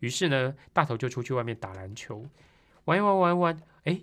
[0.00, 2.26] 于是呢，大头就出去外面打篮球，
[2.86, 4.00] 玩一玩，玩一玩，哎，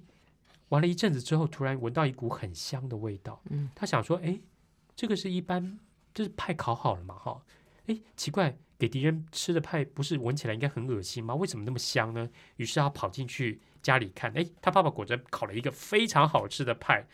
[0.70, 3.42] 玩了一阵子之后，突然闻到一股很香的味道。
[3.50, 4.40] 嗯，他想说：“哎，
[4.96, 5.80] 这个是一般，
[6.14, 7.16] 就是派烤好了嘛？
[7.16, 7.42] 哈，
[7.88, 11.34] 哎，奇怪，给敌人吃的派不是闻起来应该很恶心吗？
[11.36, 17.08] 为什么那么香呢？”于是他跑进去家里看，哎，他爸爸果真烤了一个非常好吃的派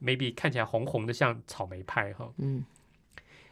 [0.00, 2.32] ，maybe 看起来红红的，像草莓派哈。
[2.38, 2.64] 嗯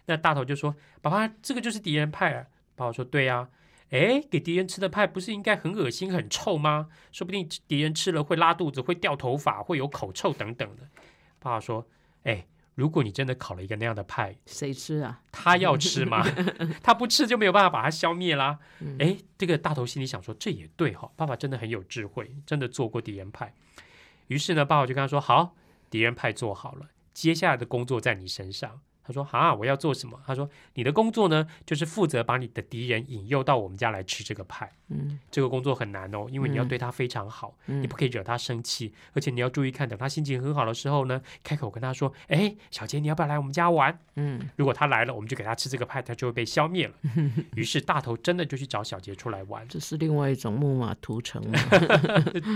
[0.06, 3.50] 那大头就说：“爸爸，这个就是敌人派啊。”爸爸说：“对呀、啊，
[3.90, 6.88] 哎，给敌人吃的派不是应该很恶心、很臭吗？
[7.10, 10.82] 说不定敌人吃了会拉肚子、会掉头发、会有口臭等等的。”
[11.40, 11.86] 爸爸说
[12.24, 15.22] ：“哎，如果你真的烤了一个那样的派，谁吃啊？
[15.32, 16.22] 他要吃吗？
[16.82, 18.58] 他不吃就没有办法把它消灭啦。
[18.80, 23.54] 嗯哎，这个大头心里想说，这也对哈、爸爸真的很有智慧，真的做过敌人派。
[24.26, 25.54] 于是呢，爸爸就跟他说：“好，
[25.88, 34.70] 敌人派做好了，接下来的工作在你身上。”他说：“啊，我要做什么？”他说：“你的工作呢，就是负责把你的敌人引诱到我们家来吃这个派。
[34.90, 46.94] 嗯这个工作很难哦，因为你要嗯对他非常好，嗯你不可以惹他生气，而且你要注意看，等他心情很好的时候呢，开口跟他说：‘哎，小杰，你要不要来我们家玩？’嗯如果他来了，我们就给他吃这个派，他就会被消灭了。
[47.54, 51.58] 于是大头真的就去找小杰出来玩，这是另外一种木马屠城嘛。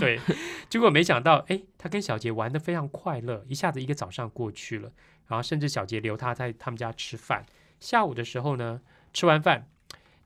[0.01, 0.21] 对。
[0.69, 4.91] 结果没想到，哎，他跟小杰玩的非常快乐，一下子一个早上过去了，
[5.33, 7.47] 然后甚至小杰留他在他们家吃饭。
[7.81, 8.83] 下午的时候呢，
[9.15, 9.67] 吃完饭，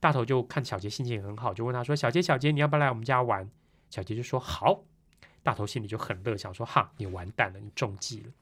[0.00, 3.48] 大头就看小杰心情很好，就问他说：“小杰，小杰，你要不要来我们家玩？”
[3.88, 4.82] 小杰就说：“好。”
[5.44, 8.32] 大头心里就很乐，想说：“哈，你完蛋了，你中计了。”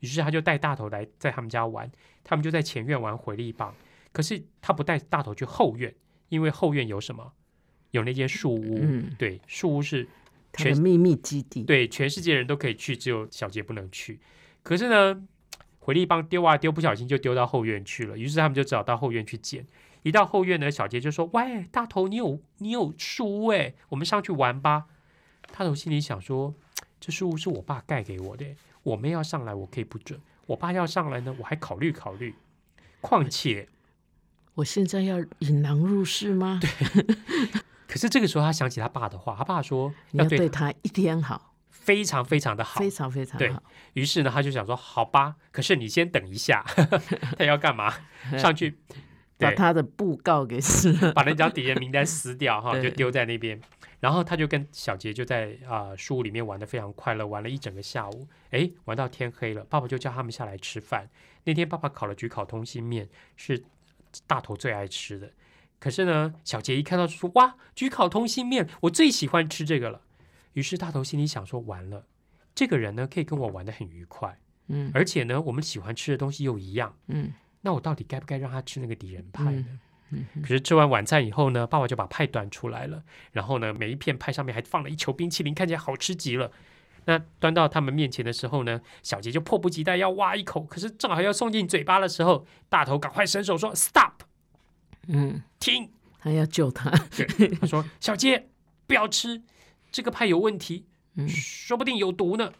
[0.00, 1.90] 于是他就带大头来在他们家玩，
[2.22, 3.74] 他们就在前院玩回力棒。
[4.12, 5.94] 可是他不带大头去后院，
[6.28, 7.32] 因为后院有什么？
[7.92, 10.06] 有那间树屋，嗯，对，树屋是
[10.52, 14.20] 全秘密基地，对全世界人都可以去，只有小杰不能去。
[14.62, 15.26] 可是呢，
[15.90, 18.16] 回力棒丢啊丢，不小心就丢到后院去了。
[18.16, 19.66] 于是他们就只好到后院去捡。
[20.04, 24.84] 一到后院呢，小杰就说：“喂，大头，你有你有树屋哎，我们上去玩吧。”
[25.50, 26.54] 大头心里想说
[27.00, 28.46] ：“这树屋是我爸盖给我的，
[28.84, 32.36] 我妹要上来我可以不准，我爸要上来呢，我还考虑考虑。
[33.00, 33.66] 况且，
[34.54, 36.60] 我现在要引狼入室吗？
[36.62, 37.16] 对
[37.88, 41.49] 可是这个时候他想起他爸的话，他爸说你要对对他一天好，
[41.80, 43.62] 非常非常的好，非常非常对好。
[43.94, 46.64] 于是呢，他就想说：“好吧，可是你先等一下，
[47.36, 47.92] 他要干嘛？
[48.38, 48.78] 上去
[49.38, 51.12] 把他的布告给撕了。
[51.16, 53.60] 把那张敌人名单撕掉哈，就丢在那边。
[54.00, 58.28] 然后他就跟小杰就在啊、书屋里面玩的非常快乐，玩了一整个下午。
[58.50, 61.08] 诶，玩到天黑了，爸爸就叫他们下来吃饭。
[61.44, 63.64] 那天爸爸烤了焗烤通心面，是
[64.26, 65.32] 大头最爱吃的。
[65.78, 70.02] 可是呢，小杰一看到就说：“哇，焗烤通心面，我最喜欢吃这个了。”
[70.54, 72.06] 于是大头心里想说：“完了，
[72.54, 77.32] 这个人呢可以跟我玩的很愉快，嗯而且呢我们喜欢吃的东西又一样。”嗯
[77.62, 79.66] 那我到底该不该让他吃那个敌人派呢？
[80.10, 86.50] 嗯可是吃完晚餐以后呢，爸爸就把派端出来了，然后呢，每一片派上面还放了一球冰淇淋，看起来好吃极了。
[87.04, 94.22] 那端到他们面前的时候呢，小杰就迫不及待要挖一口，可是正好要送进嘴巴的时候，大头赶快伸手说：“Stop，
[95.06, 96.90] 嗯，停他要救他。！”
[97.60, 98.48] 他说：“小杰，
[98.86, 99.40] 不要吃，
[99.90, 102.52] 这个派有问题，嗯说不定有毒呢。”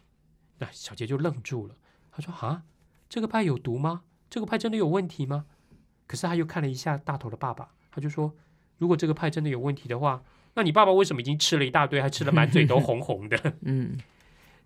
[0.59, 1.75] 那小杰就愣住了，
[2.11, 2.63] 他说：“啊，
[3.09, 4.03] 这个派有毒吗？
[4.29, 5.45] 这个派真的有问题吗？”
[6.07, 8.35] 可是他又看了一下大头的爸爸，他就说
[8.77, 10.23] ：“如果这个派真的有问题的话，
[10.55, 13.97] 那你爸爸为什么已经吃了一大堆，还吃的满嘴都红红的 嗯？”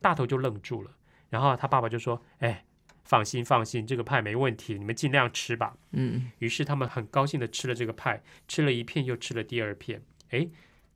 [0.02, 0.92] 大头就愣住了，
[1.30, 2.66] 然后他爸爸就说：“哎，
[3.04, 10.02] 放心放心，这个派没问题，你们尽量吃吧。”嗯于是他们很高兴的吃了这个派，吃了一片又吃了第二片。
[10.32, 10.48] 哎，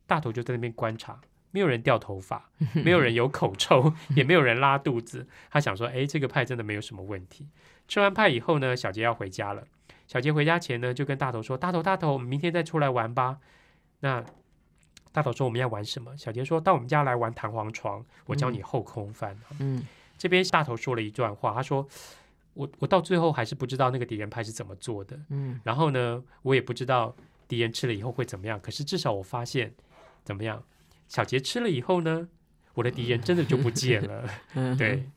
[0.05, 2.49] 大头就在那边观察，没有人掉头发，
[2.83, 5.27] 没有人有口臭， 也没有人拉肚子。
[5.49, 7.47] 他想说，诶，这个派真的没有什么问题。
[7.87, 9.65] 吃完派以后呢，小杰要回家了。
[10.07, 13.37] 小杰回家前呢，就跟大头说：“大头，大头，我们明天再出来玩吧。”
[14.01, 14.23] 那
[15.11, 19.37] 大头说：“我们要玩什么？”小杰说到我们家来玩弹簧床，我教你后空翻。
[19.59, 19.85] 嗯
[20.17, 21.87] 这边大头说了一段话，他说
[22.53, 27.15] ：“我我到最后还是不知道那个敌人派是怎么做的。”嗯然后呢，我也不知道
[27.47, 28.59] 敌人吃了以后会怎么样。
[28.59, 29.73] 可是至少我发现，
[30.23, 30.61] 怎么样？
[31.09, 32.29] 小杰吃了以后呢，
[32.75, 34.23] 我的敌人真的就不见了。
[34.53, 35.09] 嗯， 对，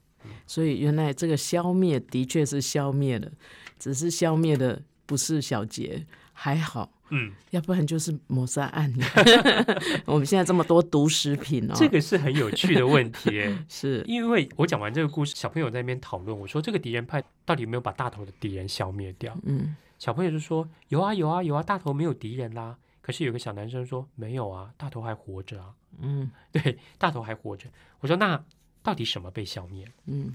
[0.46, 3.31] 所以原来这个消灭的确是消灭了，
[3.78, 8.92] 只是消灭的不是小杰，还好，嗯，要不然就是谋杀案。
[10.07, 13.64] 我们现在这么多毒食品哦，这个是很有趣的问题耶。
[13.68, 19.37] 是因为我讲完这个故事，小朋友在那边讨论，我说这个敌人派到底有没有把大头的敌人消灭掉？
[19.44, 22.76] 嗯小朋友就说有啊有啊有啊，大头没有敌人啦。
[23.03, 25.75] 可是有个小男生说没有啊，大头还活着啊。
[25.99, 27.69] 嗯 对，大头还活着。
[28.01, 28.43] 我说那
[28.83, 29.87] 到底什么被消灭？
[30.07, 30.35] 嗯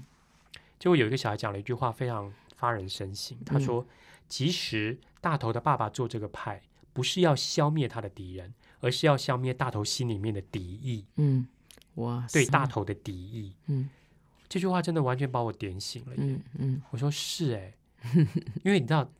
[0.78, 3.36] 结果有一个小孩讲了一句话，非常发人深省。
[3.44, 3.84] 他说
[4.28, 11.48] ：“其实大头的爸爸做这个派，不是要消灭他的敌人，而是要消灭大头心里面的敌意，嗯，
[11.96, 13.52] 哇，对大头的敌意。
[13.66, 13.90] 嗯”
[14.48, 16.22] 这句话真的完全把我点醒了耶。
[16.22, 17.74] 嗯嗯我说：“是哎、
[18.62, 19.10] 因为你知道，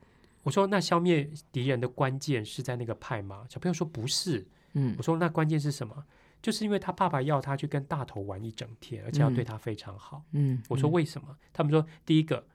[0.49, 6.05] 我说那消灭敌人的关键是在那个派吗？”小朋友说：“不是。”嗯我说：“那关键是什么？
[6.41, 10.23] 就是因为他爸爸要他去跟大头玩一整天，而且要嗯对他非常好。
[10.33, 11.37] 嗯，我说为什么？
[11.53, 12.47] 他们说第一个，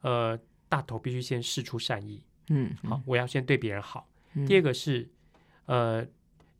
[0.00, 4.08] 呃，大头必须先试出善意，嗯好，我要先对别人好。
[4.34, 5.08] 嗯第二个是，
[5.66, 6.06] 呃，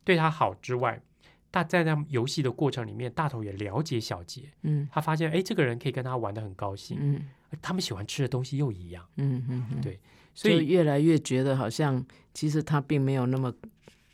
[0.03, 1.01] 对他好之外，
[1.49, 7.27] 大在那游戏的过程里面，大头也了解小杰，嗯他发现哎，这个人可以跟他玩的很高兴，嗯
[7.61, 9.99] 他们喜欢吃的东西又一样，嗯嗯嗯，对
[10.37, 13.51] 所以越来越觉得好像其实他并没有那么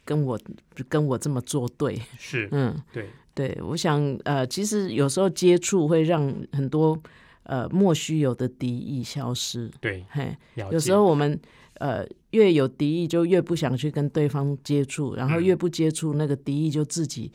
[0.05, 0.39] 跟我
[0.87, 2.81] 跟我这么作对，是嗯。
[2.93, 6.97] 对，对，我想呃，其实有时候接触会让很多
[7.43, 9.69] 呃莫须有的敌意消失。
[9.81, 11.37] 对，嘿，有时候我们
[11.79, 17.29] 呃越有敌意，就越不想去跟对方接触，然后嗯越不接触，那个敌意就自己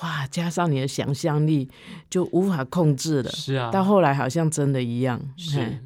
[0.00, 1.68] 哇，加上你的想象力
[2.10, 3.30] 就无法控制了。
[3.30, 5.78] 是啊，到后来好像真的一样，嘿是，对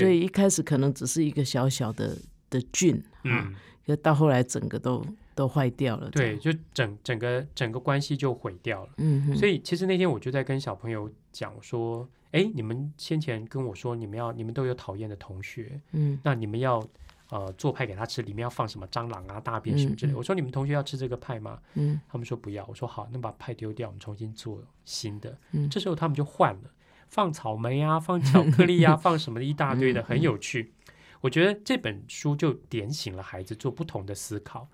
[0.00, 2.16] 所以一开始可能只是一个小小的
[2.50, 3.54] 的菌，啊，嗯，
[3.86, 5.04] 可到后来整个都
[5.34, 6.08] 都坏掉了。
[6.10, 8.92] 对，就整整个整个关系就毁掉了。
[8.98, 16.84] 嗯哼，所以其实那天我就在跟小朋友讲说，哎，你们先前跟我说你们要你们都有讨厌的同学，嗯那你们要
[17.30, 21.58] 呃做派给他吃，里面要放什么蟑螂啊、大便什么之类我说你们同学要吃这个派吗？
[21.74, 22.64] 嗯他们说不要。
[22.66, 25.36] 我说好，那把派丢掉，我们重新做新的。
[25.52, 26.70] 嗯这时候他们就换了，
[27.14, 30.72] 放草莓啊，放巧克力啊， 放什么的一大堆的，嗯很有趣。
[31.20, 34.66] 我觉得这本书就点醒了孩子做不同的思考，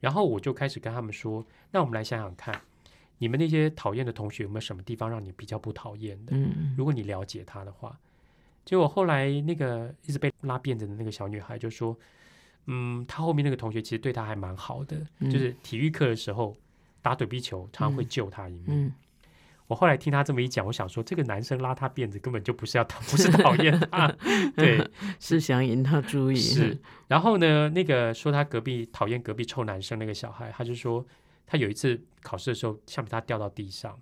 [0.00, 2.54] 然后我就开始跟他们说：“那我们来想想看，
[3.16, 6.36] 你们那些讨厌的同学有没有什么地方让你比较不讨厌的？
[6.36, 7.98] 嗯如果你了解他的话。”
[8.66, 11.96] 结果后来那个一直被拉辫子的那个小女孩就说
[12.66, 16.54] ：“嗯，她后面那个同学其实对她还蛮好的，嗯就是体育课的时候
[17.00, 18.64] 打躲避球，常常会嗯救她一命。
[18.68, 18.92] 嗯
[19.68, 24.08] 我后来听他这么一讲，我想说，这个男生拉他辫子根本就不是要讨， 不是讨厌他，
[24.54, 26.78] 对， 是想引他注意，是。
[27.08, 31.04] 然后呢，那个说他隔壁讨厌隔壁臭男生那个小孩，他就说
[31.46, 33.98] 他有一次考试的时候，橡皮擦掉到地上，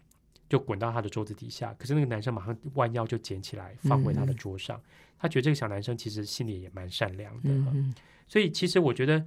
[0.49, 4.81] 就滚到他的桌子底下，可是那个男生马上弯腰就捡起来放回他的桌上。
[5.19, 7.51] 他觉得这个小男生其实心里也蛮善良的，
[8.29, 9.25] 所以其实我觉得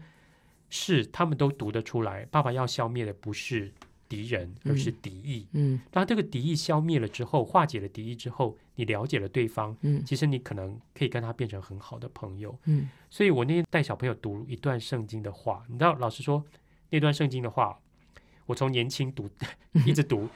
[0.69, 3.73] 是他们都读得出来，爸爸要消灭的不是
[4.10, 5.48] 敌人，而是敌意。
[5.54, 12.58] 嗯当这个敌意消灭了之后，化解了敌意之后，你了解了对方，嗯其实你可能可以跟他变成很好的朋友。
[12.65, 16.43] 嗯所以我那天带小朋友读一段圣经的话，你知道，老师说
[16.89, 17.78] 那段圣经的话，
[18.46, 19.30] 我从年轻读
[19.86, 20.30] 一直读，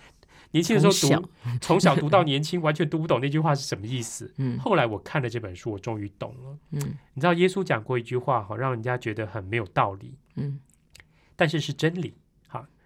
[0.52, 1.30] 年轻的时候从小读，
[1.62, 4.34] 从小读到年轻，完全读不懂那句话是什么意思。
[4.38, 6.58] 嗯后来我看了这本书，我终于懂了。
[6.72, 10.60] 嗯你知道，耶稣讲过一句话，好，让人家觉得很没有道理，嗯
[11.36, 12.14] 但是是真理。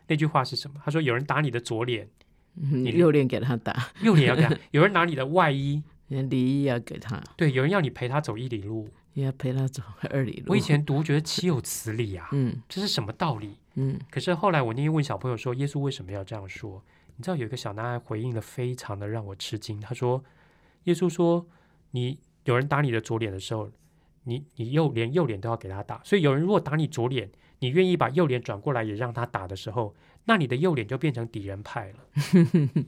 [0.05, 0.79] 哈，那句话是什么？
[0.83, 2.07] 他说：“有人打你的左脸，
[2.55, 8.89] 嗯，你右脸给他打，右脸要给他；有人拿你的外衣， 连礼仪要给他，对，有人要你陪他走一里路。
[9.13, 10.51] 也要陪他走二里路。
[10.51, 13.57] 我以前读觉得岂有此理啊， 嗯这是什么道理？
[13.75, 16.83] 嗯可是后来我那天问小朋友说，耶稣为什么要这样说？
[17.15, 20.21] 你知道有一个小男孩回应的非常的让我吃惊，他说
[20.83, 21.47] ：“耶稣说，
[21.91, 23.71] 你有人打你的左脸的时候，
[24.25, 32.85] 你你右连右脸都要给他打，所以有人如果打你左脸，你愿意把右脸转过来也让他打的时候，那你的右脸就变成敌人派了，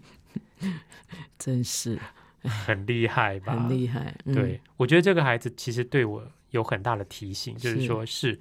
[1.39, 1.97] 真是
[2.43, 3.53] 很厉害吧？
[3.53, 4.13] 很厉害。
[4.25, 8.39] 嗯对，我觉得这个孩子其实对我有很大的提醒，就是是说是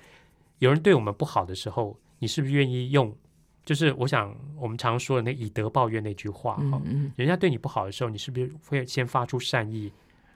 [0.58, 3.14] 有人对我们不好的时候，你是不是愿意用？
[3.64, 9.92] 就是我想我们常说的那以德报怨那句话哈、嗯嗯人家对你不好的时候，你是不是会先发出善意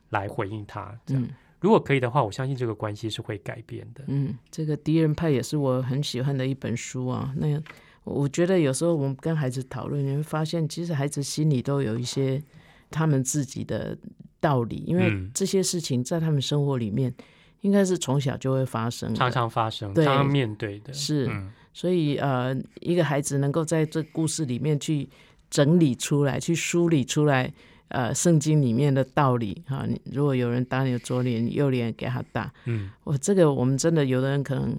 [0.08, 0.98] 来回应他？
[1.06, 4.02] 这样，嗯如果可以的话，我相信这个关系是会改变的。
[4.06, 7.32] 嗯，这个敌人派也是我很喜欢的一本书啊。
[7.36, 7.62] 那
[8.04, 12.42] 我觉得有时候我们跟孩子讨论，你会发现，其实孩子心里都有一些
[12.90, 13.96] 他们自己的
[14.40, 17.14] 道理，因为嗯这些事情在他们生活里面
[17.60, 19.14] 应该是从小就会发生。
[19.14, 25.08] 常常发生，对常常面对的，是嗯所以呃，一个孩子能够在这故事里面去
[25.50, 27.52] 整理出来，去梳理出来，
[27.90, 34.76] 呃，圣经里面的道理哈、你如果有人打你的左脸，右脸给他打，嗯，我这个我们真的有的人可能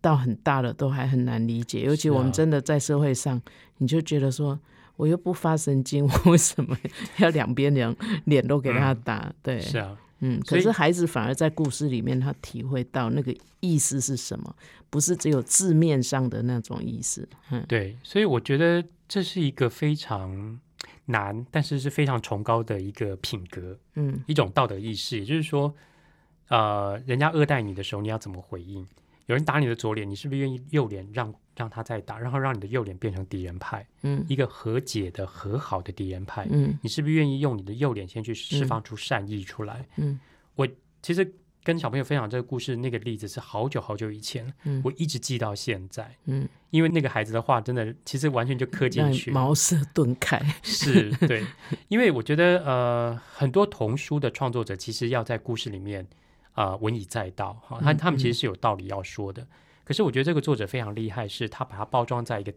[0.00, 3.40] 到很大了都还很难理解，尤其我们真的在社会上，
[3.78, 4.58] 你就觉得说。
[4.96, 6.76] 我又不发神经， 我为什么
[7.20, 7.96] 要两边两
[8.26, 9.32] 脸都给他打？
[9.42, 14.54] 对，是啊，嗯，可是孩子反而在故事里面，他体会到那个意思是什么，
[14.90, 17.26] 不是只有字面上的那种意思。
[17.50, 20.60] 嗯，对，所以我觉得这是一个非常
[21.10, 23.78] 难，但是是非常崇高的一个品格。
[23.94, 25.74] 嗯一种道德意识，也就是说，
[26.48, 28.86] 呃，人家恶待你的时候，你要怎么回应？
[29.26, 36.48] 有人打你的左脸，你是不是愿意右脸让让他再打，然后让你的右脸变成敌人派，嗯一个和解的、和好的敌人派？
[36.50, 39.86] 嗯你是不是愿意用你的右脸先去释放出善意出来？
[39.96, 40.18] 嗯
[40.56, 40.66] 我
[41.00, 50.40] 其实跟小朋友分享这个故事那个例子是好久好久以前，嗯我一直记到现在，嗯，因为那个孩子的话真的其实完全就刻进去，茅塞顿开。
[50.62, 51.44] 是对，
[51.88, 56.06] 因为我觉得呃，很多童书的创作者其实要在故事里面
[56.52, 59.46] 啊、呃文以载道哈，他嗯他们其实是有道理要说的。
[59.84, 62.54] 可是我觉得这个作者非常厉害，是他把它包装在一个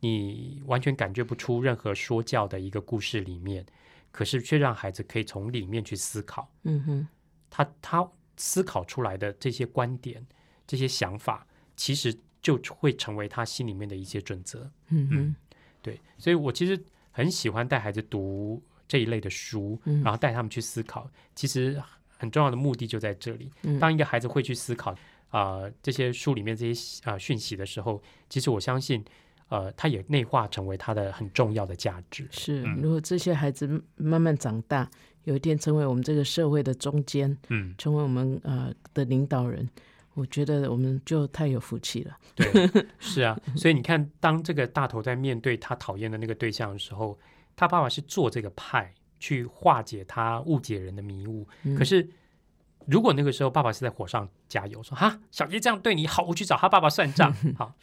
[0.00, 3.66] 你完全感觉不出任何说教的一个故事里面，
[4.12, 6.48] 可是却让孩子可以从里面去思考。
[6.62, 7.08] 嗯哼，
[7.50, 10.24] 他他思考出来的这些观点、
[10.66, 11.46] 这些想法，
[11.76, 14.60] 其实就会成为他心里面的一些准则。
[14.88, 15.36] 嗯嗯，
[15.82, 21.10] 对，所以我其实很喜欢带孩子读这一类的书，嗯然后带他们去思考。
[21.34, 21.78] 其实
[22.16, 23.50] 很重要的目的就在这里。
[23.62, 24.92] 嗯当一个孩子会去思考
[25.30, 29.04] 啊、呃这些书里面这些啊、呃讯息的时候，其实我相信，
[29.48, 32.26] 呃，他也内化成为他的很重要的价值。
[32.30, 32.80] 是嗯。
[32.82, 34.88] 如果这些孩子慢慢长大，
[35.24, 39.68] 有一天成为我们这个社会的中间，嗯，成为我们呃的领导人，
[40.14, 42.16] 我觉得我们就太有福气了。
[42.34, 43.38] 对，是啊。
[43.56, 47.18] 所以你看，当这个大头在面对他讨厌的那个对象的时候，
[47.54, 51.46] 他爸爸是做这个派去化解他误解人的迷雾。
[51.64, 52.08] 嗯可是，
[52.86, 57.74] 如果那个时候爸爸是在火上加油，说：“哈，小杰这样对你好，我去找他爸爸算账。”好，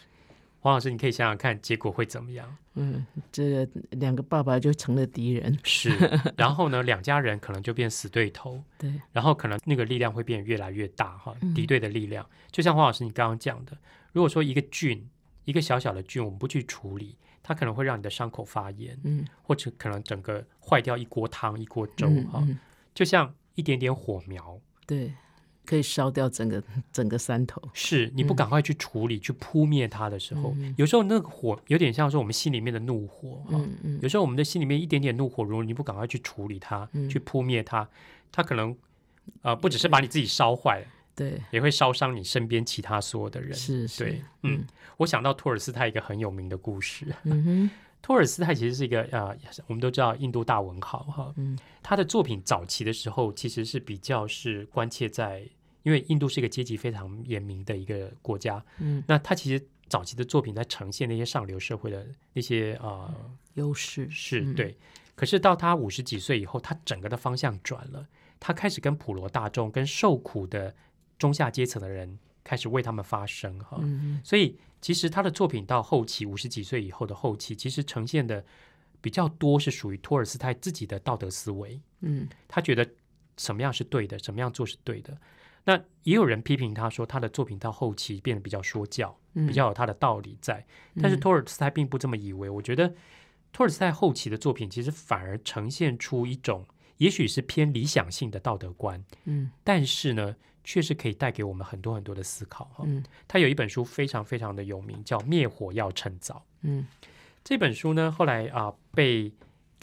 [0.66, 2.58] 黄老师，你可以想想看，结果会怎么样？
[2.74, 5.56] 嗯，这个两个爸爸就成了敌人。
[5.64, 5.92] 是，
[6.36, 12.28] 然后呢，两家人可能就变死对头， 对，然后可能那个力量会变得越来越大哈，嗯敌对的力量。
[12.50, 13.78] 就像黄老师你刚刚讲的，
[14.12, 15.08] 如果说一个菌，
[15.44, 22.40] 一个小小的菌，我们不去处理，它可能会让你的伤口发炎，嗯，或者可能整个坏掉一锅汤、一锅粥哈。
[22.42, 22.60] 嗯嗯
[22.96, 25.14] 就像一点点火苗，对，
[25.66, 26.64] 可以烧掉整个
[26.94, 27.62] 整个山头。
[27.74, 33.52] 是你不赶快去处理、去扑灭它的时候，嗯有时候那个火有点像是我们心里面的怒火哈。
[33.58, 37.88] 嗯嗯有时候我们的心里面一点点怒火，如果你不赶快去处理它、嗯去扑灭它，
[38.32, 38.76] 它可能
[39.42, 40.86] 呃不只是把你自己烧坏了，
[41.16, 43.54] 对，也会烧伤你身边其他所有的人。
[43.54, 44.64] 是是，对，嗯，
[44.98, 47.08] 我想到托尔斯泰一个很有名的故事。
[47.24, 47.70] 嗯哼，
[48.06, 49.36] 托尔斯泰其实是一个呃，
[49.66, 51.58] 我们都知道印度大文豪哈，嗯。
[51.82, 55.44] 他的作品早期的时候其实是比较是关切在，
[55.82, 63.12] 因为印度是一个阶级非常严明的一个国家，嗯，那他其实早期的作品在呈现那些上流社会的那些呃
[63.56, 64.06] 优势。
[64.06, 64.12] 嗯。
[64.12, 64.78] 是对，
[65.16, 68.08] 可是到他五十几岁以后，他整个的方向转了，
[68.40, 70.76] 他开始跟普罗大众、跟受苦的
[71.18, 73.80] 中下阶层的人开始为他们发声哈。
[73.82, 74.22] 嗯。
[74.24, 74.56] 所以
[74.86, 78.46] 其实他的作品到后期五十几岁以后的后期，其实呈现的
[79.02, 82.88] 比较多是属于托尔斯泰自己的道德思维，嗯他觉得
[83.36, 85.18] 什么样是对的，什么样做是对的。
[85.64, 90.64] 那也有人批评他说，他的作品到后期变得比较说教，嗯，比较有他的道理在。
[91.02, 92.48] 但是嗯托尔斯泰并不这么以为。
[92.48, 92.94] 我觉得
[93.52, 96.64] 托尔斯泰后期的作品其实反而呈现出一种，
[96.98, 100.36] 也许是偏理想性的道德观，嗯但是呢，
[100.66, 102.84] 确实可以带给我们很多很多的思考哈。
[102.86, 106.36] 嗯他有一本书非常非常的有名，叫《灭火要趁早》。
[106.64, 106.86] 嗯
[107.44, 109.32] 这本书呢，后来啊、被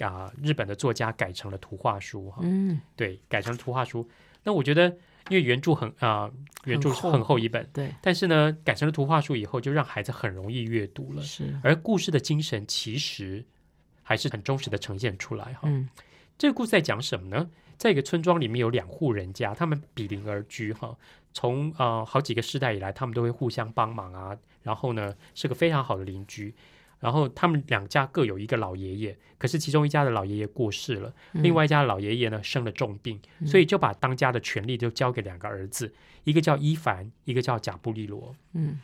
[0.00, 2.40] 啊、日本的作家改成了图画书哈。
[2.42, 4.06] 嗯，对，改成图画书。
[4.42, 4.88] 那我觉得，
[5.28, 6.28] 因为原著很啊、
[6.64, 11.22] 原著是很厚很厚一本，对，但是呢，改成了图画书以后，就让孩子很容易阅读了。
[11.22, 13.44] 是，而故事的精神其实
[14.02, 15.60] 还是很忠实的呈现出来哈。
[15.64, 15.88] 嗯
[16.36, 17.48] 这个故事在讲什么呢？
[17.82, 20.96] 在一个村庄里面有两户人家，他们比邻而居哈。
[21.32, 24.38] 从呃好几个世代以来，他们都会互相帮忙啊。
[24.62, 26.54] 然后呢，是个非常好的邻居。
[27.00, 38.36] 然后他们两家各有一个老爷爷，可是其中一家的老爷爷过世了，嗯另外一家的老爷爷呢生了重病，所以就把当家的权利就交给两个儿子，一个叫伊凡，一个叫贾布利罗。
[38.52, 38.78] 嗯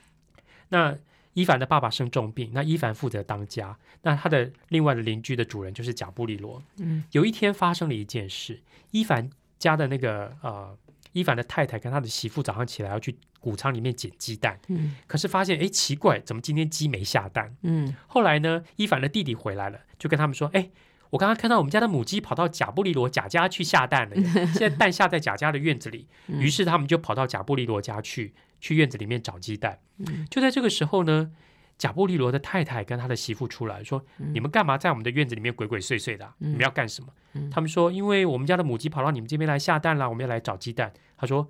[0.71, 0.99] 那
[1.39, 6.61] 伊凡的爸爸生重病，那伊凡负责当家，那他的另外的邻居的主人就是贾布利罗。
[6.79, 8.61] 嗯有一天发生了一件事，
[8.91, 10.77] 伊凡家的那个呃，
[11.13, 17.55] 伊凡的太太跟他的媳妇早上起来要去谷仓里面捡鸡蛋，嗯可是发现哎奇怪，怎么今天鸡没下蛋？
[17.63, 20.71] 嗯后来呢，伊凡的弟弟回来了，就跟他们说，哎。
[21.11, 24.17] 我刚刚看到我们家的母鸡跑到贾布利罗贾家去下蛋了，
[24.53, 26.07] 现在蛋下在贾家的院子里。
[26.27, 29.79] 嗯于是他们就跑到贾布利罗家去，去院子里面找鸡蛋。
[29.99, 31.31] 嗯就在这个时候呢，
[31.77, 41.49] 贾布利罗的太太跟他的媳妇出来说：“你们干嘛在我们的院子里面鬼鬼祟祟的啊、嗯你们要干什么？”嗯他们说：“因为我们家的母鸡跑到你们这边来下蛋了，我们要来找鸡蛋。”他说：“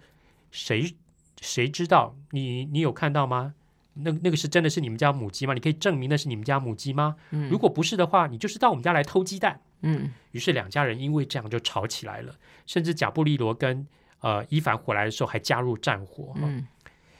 [0.50, 0.94] 谁
[1.40, 2.16] 谁知道？
[2.32, 3.54] 你你有看到吗？
[3.94, 5.54] 那那个是真的是你们家母鸡吗？
[5.54, 7.16] 你可以证明那是你们家母鸡吗？
[7.30, 12.34] 嗯如果不是的话，你就是到我们家来偷鸡蛋。”嗯于是两家人因为这样就吵起来了，
[12.66, 13.86] 甚至贾布利罗跟
[14.20, 16.34] 呃伊凡回来的时候还加入战火。
[16.36, 16.66] 嗯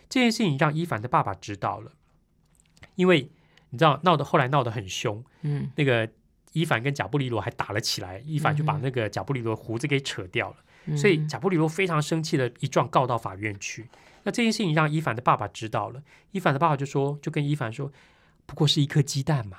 [0.09, 1.92] 这件事情让伊凡的爸爸知道了，
[2.94, 3.30] 因为
[3.70, 6.09] 你知道闹得后来闹得很凶，嗯那个
[6.52, 10.56] 伊凡跟贾布里罗还打了起来，伊凡就把那个贾布里罗胡子给扯掉了，
[10.86, 13.88] 嗯，所以贾布里罗非常生气的一状告到法院去。
[14.24, 16.02] 那这件事情让伊凡的爸爸知道了，
[16.32, 17.92] 伊凡的爸爸就说，就跟伊凡说，
[18.46, 19.56] 不过是一颗鸡蛋嘛，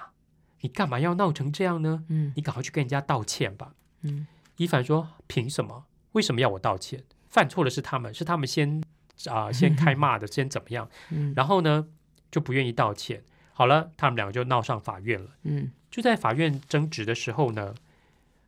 [0.62, 2.04] 你干嘛要闹成这样呢？
[2.10, 3.74] 嗯你赶快去跟人家道歉吧。
[4.02, 4.28] 嗯
[4.58, 5.86] 伊凡说：“凭什么？
[6.12, 7.04] 为什么要我道歉？
[7.30, 8.84] 犯错的是他们，是他们先
[9.28, 10.90] 啊、先开 骂的，先怎么样？
[11.12, 11.88] 嗯然后呢，
[12.32, 13.24] 就不愿意道歉。
[13.54, 15.30] 好了，他们两个就闹上法院了。
[15.44, 17.74] 嗯就在法院争执的时候呢，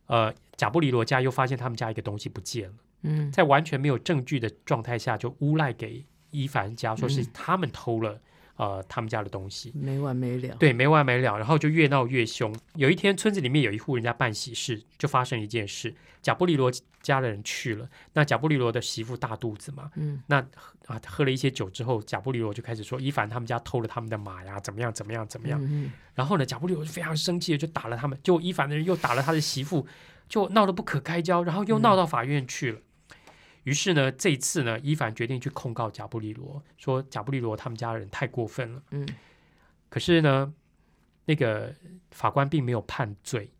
[0.06, 8.20] 呃，贾布里罗家又发现他们家一个东西不见了，嗯在完全没有证据的状态下，就诬赖给伊凡家，说是嗯他们偷了
[8.62, 9.72] 呃他们家的东西。
[9.74, 10.54] 没完没了。
[10.60, 12.54] 对，没完没了，然后就越闹越凶。
[12.76, 15.94] 有一天，村子里面有一户人家办喜事，就发生一件事。
[16.22, 16.70] 贾布利罗
[17.02, 20.36] 家的人去了，那贾布利罗的媳妇大肚子嘛，嗯那
[20.86, 25.58] 啊喝了一些酒之后，贾布利罗就开始说伊凡他们家偷了他们的马呀，怎么样怎么样怎么样。
[25.60, 29.84] 嗯然后呢，贾布利罗就非常生气的就打了他们，就伊凡的人又打了他的媳妇，
[30.28, 32.78] 就闹得不可开交，然后又闹到法院去了。
[33.64, 38.82] 于是呢，这一次呢，伊凡决定去控告贾布利罗，说贾布利罗他们家人太过分了。
[38.90, 39.06] 嗯
[39.88, 40.52] 可是呢，
[41.26, 41.72] 那个
[42.10, 43.50] 法官并没有判罪，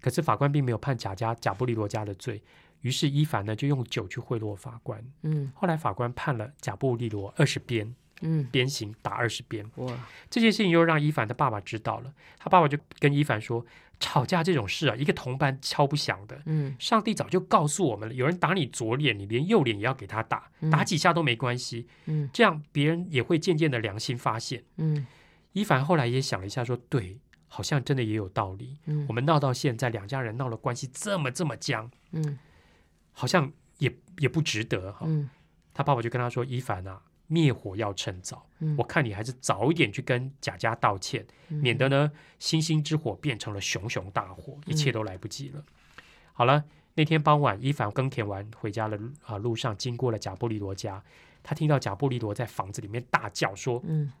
[0.00, 2.42] 可是法官并没有判贾家贾布利罗家的罪，
[2.80, 5.04] 于是伊凡呢就用酒去贿赂法官。
[5.22, 9.68] 嗯后来法官判了贾布利罗二十鞭，嗯，鞭刑打二十鞭。
[9.76, 9.92] 哇，
[10.30, 13.66] 这件事情又让伊凡的爸爸知道了，他爸爸就跟伊凡说
[13.98, 16.40] ：“吵架这种事啊，一个同伴敲不响的。
[16.46, 21.86] 嗯上帝早就告诉我们了，有人打你左脸，你连右脸也要给他打，打几下都没关系。
[22.06, 25.06] 嗯这样别人也会渐渐的良心发现。”嗯
[25.52, 27.18] 伊凡后来也想了一下，说：“对，
[27.48, 28.76] 好像真的也有道理。
[28.84, 32.38] 嗯我们闹到现在，两家人闹了关系这么这么僵，嗯
[33.12, 35.06] 好像也也不值得哈。
[35.06, 35.30] 嗯
[35.72, 45.64] 他爸爸就跟他说：“伊凡啊，灭火要趁早，嗯我看你还是早一点去跟贾家道歉，免得呢星星之火变成了熊熊大火，一切都来不及了。
[46.32, 46.64] 好了，
[46.94, 51.02] 那天傍晚，伊凡耕田完回家的啊路上，经过了贾布利罗家，
[51.42, 54.12] 他听到贾布利罗在房子里面大叫说嗯：“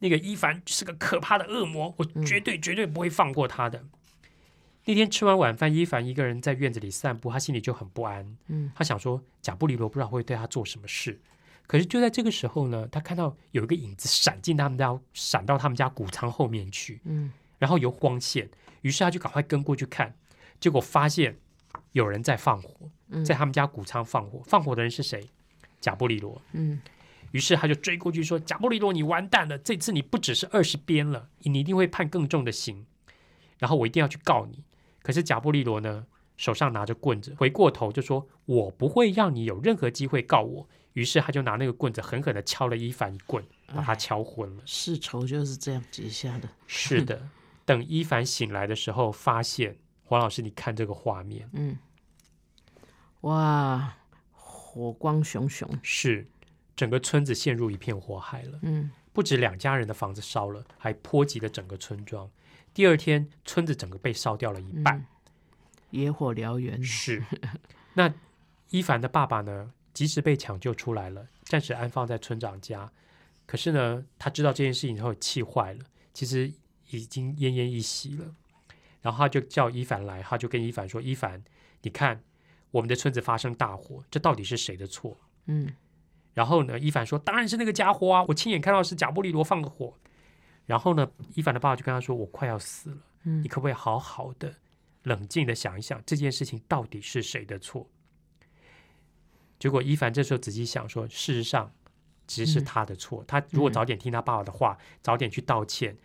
[0.00, 3.84] 那个伊凡是个可怕的恶魔，我绝对绝对不会放过他的。
[4.84, 8.36] 那天吃完晚饭，伊凡一个人在院子里散步，他心里就很不安。
[8.46, 11.20] 嗯他想说贾布利罗不知道会对他做什么事。
[11.68, 18.48] 可是就在这个时候呢，他看到有一个影子闪进他们家，闪到他们家谷仓后面去，嗯然后有光线，
[18.80, 20.16] 于是他就赶快跟过去看，
[20.58, 21.38] 结果发现
[21.92, 24.42] 有人在放火，嗯在他们家谷仓放火。
[24.44, 25.28] 放火的人是谁？
[25.80, 26.42] 贾布里罗。
[26.52, 26.80] 嗯
[27.32, 29.58] 于是他就追过去说：“贾布里罗，你完蛋了！
[29.58, 32.86] 这次你不只是二十鞭了，你一定会判更重的刑。
[33.58, 34.64] 然后我一定要去告你。”
[35.02, 36.06] 可是贾布利罗呢，
[36.38, 44.62] 手上拿着棍子，回过头就说：“我不会让你有任何机会告我。”于是他就拿那个棍子狠狠的敲了伊凡一棍，把他敲昏了。
[44.66, 46.48] 世仇就是这样结下的。
[46.66, 47.28] 是的，
[47.64, 51.78] 等伊凡醒来的时候，发现黄老师，你看这个画面，嗯，
[53.20, 53.94] 哇，
[54.32, 55.70] 火光熊熊。
[55.84, 56.26] 是
[56.74, 58.58] 整个村子陷入一片火海了。
[58.62, 62.28] 嗯不止两家人的房子烧了，还波及了整个村庄。
[62.74, 64.96] 第二天，村子整个被烧掉了一半。
[64.98, 65.06] 嗯
[65.90, 66.84] 野火燎原。
[66.84, 67.24] 是，
[67.94, 68.12] 那
[68.68, 72.88] 伊凡的爸爸呢，及时被抢救出来了，暂时安放在村长家。
[73.46, 75.84] 可是呢，他知道这件事情以后气坏了，
[76.14, 76.52] 其实
[76.90, 78.32] 已经奄奄一息了。
[79.00, 81.42] 然后他就叫伊凡来，他就跟伊凡说：“伊凡，
[81.82, 82.22] 你看
[82.70, 85.74] 我们的村子发生大火，这到底是谁的错？”嗯
[86.32, 88.24] 然后呢，伊凡说：“当然是那个家伙啊！
[88.28, 89.92] 我亲眼看到是贾布利罗放的火。”
[90.66, 94.54] 然后呢，伊凡的爸爸就跟他说：“我快要死了，嗯你可不可以好好的、
[95.02, 97.90] 冷静的想一想，这件事情到底是谁的错？”
[99.58, 101.72] 结果伊凡这时候仔细想说：“事实上，
[102.26, 103.24] 其实是他的错。
[103.26, 105.96] 他如果早点听他爸爸的话，早点去道歉，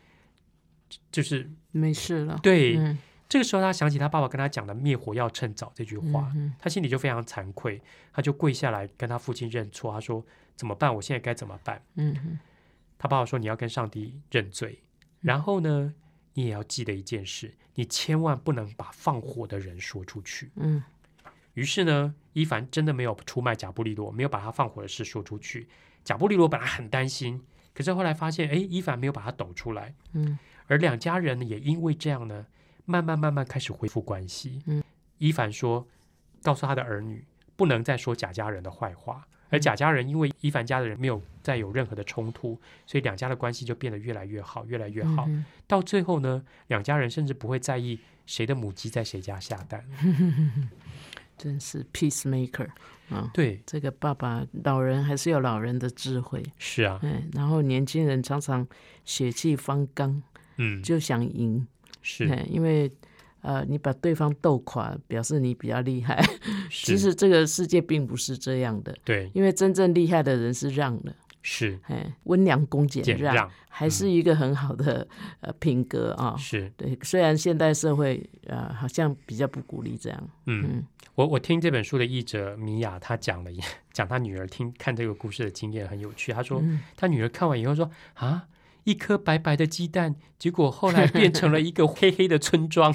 [1.11, 2.39] 就是没事了。
[2.41, 2.77] 对。
[2.77, 2.97] 嗯
[3.29, 7.81] 这个时候，他想起他爸爸跟他讲的“灭火要趁早”这句话，嗯他心里就非常惭愧，
[8.11, 9.91] 他就跪下来跟他父亲认错。
[9.91, 10.23] 他说
[10.55, 10.93] ：“怎么办？
[10.93, 12.37] 我现在该怎么办嗯嗯？”
[12.99, 14.83] 他爸爸说：“你要跟上帝认罪，
[15.19, 15.95] 然后呢，
[16.33, 20.51] 你也要记得一件事，你千万不能把放火的人说出去。
[20.57, 20.83] 嗯”
[21.53, 25.67] 于是呢，伊凡真的没有出卖贾布利罗，没有把他放火的事说出去。
[26.03, 27.41] 贾布利罗本来很担心，
[27.73, 30.37] 可是后来发现，哎，伊凡没有把他抖出来，嗯
[30.67, 32.45] 而两家人呢，也因为这样呢，
[32.85, 34.61] 慢慢慢慢开始恢复关系。
[34.65, 34.83] 嗯，
[35.17, 35.87] 伊凡说，
[36.41, 37.23] 告诉他的儿女
[37.55, 45.25] 不能再说贾家人的坏话，而贾家人因为伊凡家的人没有再有任何的冲突，所以两家的关系就变得越来越好，越来越好。
[45.27, 49.85] 嗯到最后呢，两家人甚至不会在意谁的母鸡在谁家下蛋。
[51.37, 52.67] 真是 peacemaker
[53.09, 53.29] 啊！
[53.33, 58.65] 对，这个爸爸老人还是有老人的智慧，是啊，嗯，然后年轻人常常
[59.05, 60.21] 血气方刚，
[60.57, 61.67] 嗯，就想赢，
[62.01, 62.27] 是。
[62.27, 62.91] 嗯，因为
[63.41, 66.23] 呃，你把对方斗垮，表示你比较厉害。
[66.69, 71.13] 是，其实这个世界并不是这样的，对，因为真正厉害的人是让的，
[71.43, 75.07] 是哎，温良恭俭让，让，还是一个很好的
[75.41, 76.35] 呃品格啊。
[76.37, 80.63] 是，对，虽然现代社会呃好像比较不鼓励这样，嗯。
[80.67, 83.59] 嗯我我听这本书的译者米娅，她讲了一
[83.93, 86.31] 讲她女儿听看这个故事的经验很有趣。
[86.33, 88.47] 她说，嗯她女儿看完以后说啊，
[88.83, 92.91] 一颗白白的鸡蛋，结果后来变成了一个黑黑的村庄，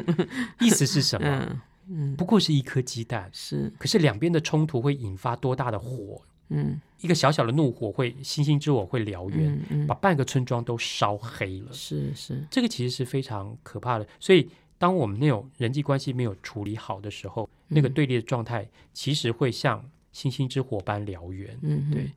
[0.60, 1.26] 意思是什么？
[1.26, 6.20] 嗯嗯，不过是一颗鸡蛋，是可是两边的冲突会引发多大的火？
[6.48, 11.72] 嗯一个小小的怒火会星星之火会燎原，嗯嗯把半个村庄都烧黑了。
[11.72, 14.06] 是是这个其实是非常可怕的。
[14.18, 21.58] 所以，当我们那种人际关系没有处理好的时候，那个嗯对立的状态其实会像星星之火般燎原。
[21.62, 22.12] 嗯对嗯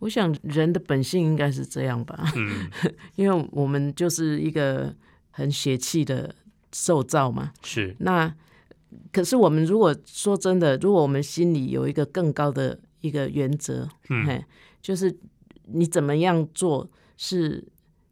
[0.00, 2.68] 我想人的本性应该是这样吧，嗯，
[3.14, 4.94] 因为我们就是一个
[5.30, 6.34] 很邪气的
[6.72, 7.52] 受造嘛。
[7.62, 8.34] 是，那
[9.12, 14.42] 可是我们如果说真的，如果我们心里有一个更高的一个原则，嗯，
[14.80, 15.14] 就是
[15.66, 16.88] 你怎么样做
[17.18, 17.62] 是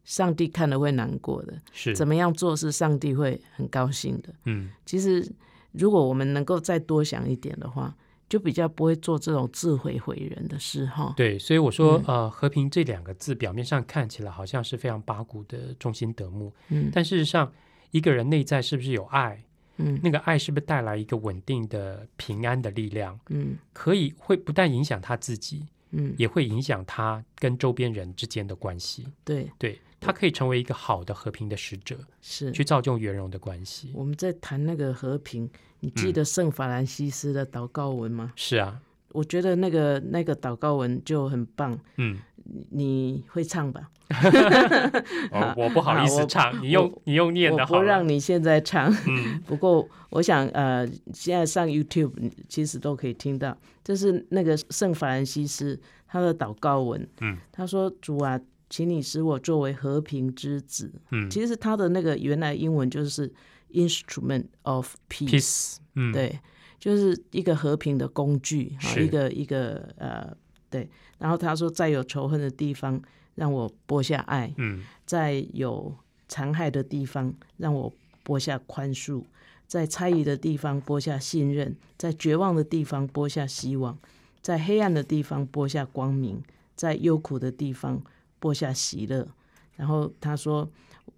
[0.03, 4.29] 上帝看了会难过的，是，怎么样做是上帝会很高兴的。
[4.45, 5.27] 嗯，其实
[5.71, 7.95] 如果我们能够再多想一点的话，
[8.29, 11.13] 就比较不会做这种自毁毁人的事哈。
[11.17, 17.51] 对，所以我说，嗯呃，和平这两个字表面上看起来好像是非常八股的中心德目，嗯但事实上，
[17.89, 19.43] 一个人内在是不是有爱？
[19.77, 23.19] 嗯那个爱是不是带来一个稳定的平安的力量？
[23.29, 29.07] 嗯可以会不但影响他自己，嗯，也会影响他跟周边人之间的关系。
[29.23, 32.51] 对，对他可以成为一个好的和平的使者，是。
[32.51, 33.91] 去造就圆融的关系。
[33.93, 35.49] 我们在谈那个和平，
[35.79, 38.33] 你记嗯得圣法兰西斯的祷告文吗？
[38.35, 43.89] 是啊，我觉得那个那个祷告文就很棒，嗯，你你会唱吧？
[45.31, 47.79] 我我不好意思唱，你用你用念我的好我。
[47.79, 52.11] 不让你现在唱，嗯 不过我想呃，现在上 YouTube
[52.47, 57.07] 其实都可以听到，这是那个圣法兰西斯他的祷告文。
[57.21, 58.39] 嗯，他说：“主啊，
[58.69, 63.31] 请你使我作为和平之子。”嗯其实他的那个原来英文就是
[63.71, 66.39] instrument of peace，,，peace，嗯，对，
[66.79, 70.31] 就是一个和平的工具，是一个一个呃，
[70.73, 70.89] 对。
[71.19, 72.99] 然后他说，在有仇恨的地方，
[73.35, 75.95] 让我播下爱；嗯在有
[76.27, 77.93] 残害的地方，让我
[78.23, 79.23] 播下宽恕；
[79.67, 83.95] 在猜疑的地方播下信任；在绝望的地方播下希望；
[84.41, 86.37] 在黑暗的地方播下光明；
[86.75, 88.01] 在忧苦的地方
[88.39, 89.27] 播下喜乐。
[89.75, 90.67] 然后他说：“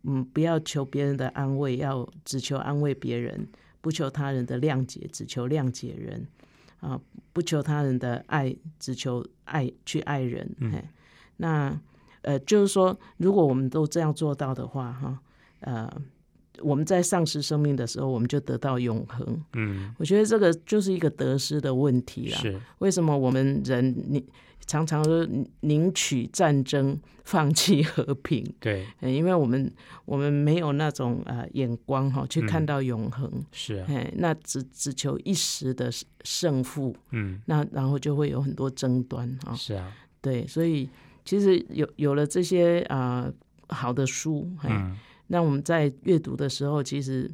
[0.04, 3.48] 嗯，不要求别人的安慰，要只求安慰别人；
[3.82, 6.28] 不求他人的谅解，只求谅解人。
[6.86, 7.02] 啊，
[7.34, 10.56] 不求他人的爱，只求爱去爱人。
[10.60, 10.86] 嗯嘿，
[11.38, 11.80] 那
[12.22, 15.20] 呃，就是说，如果我们都这样做到的话，哈，
[15.62, 15.92] 呃，
[16.60, 19.44] 我们在丧失生命的时候，我们就得到永恒。
[19.54, 22.38] 嗯，我觉得这个就是一个得失的问题啦。
[22.38, 24.24] 是，为什么我们人你
[24.68, 25.28] 常常说
[25.62, 28.44] 宁取战争，放弃和平？
[28.60, 29.72] 对，呃因为我们
[30.06, 33.32] 我们没有那种呃眼光哈，去看嗯到永恒。
[33.52, 35.92] 是啊，哎，那只只求一时的
[36.24, 39.54] 胜负，嗯，那然后就会有很多争端啊。
[39.54, 39.92] 是啊，
[40.22, 40.90] 对，所以
[41.24, 43.32] 其实有有了这些啊、
[43.70, 44.98] 好的书，哎，嗯，
[45.28, 47.30] 那我们在阅读的时候，其实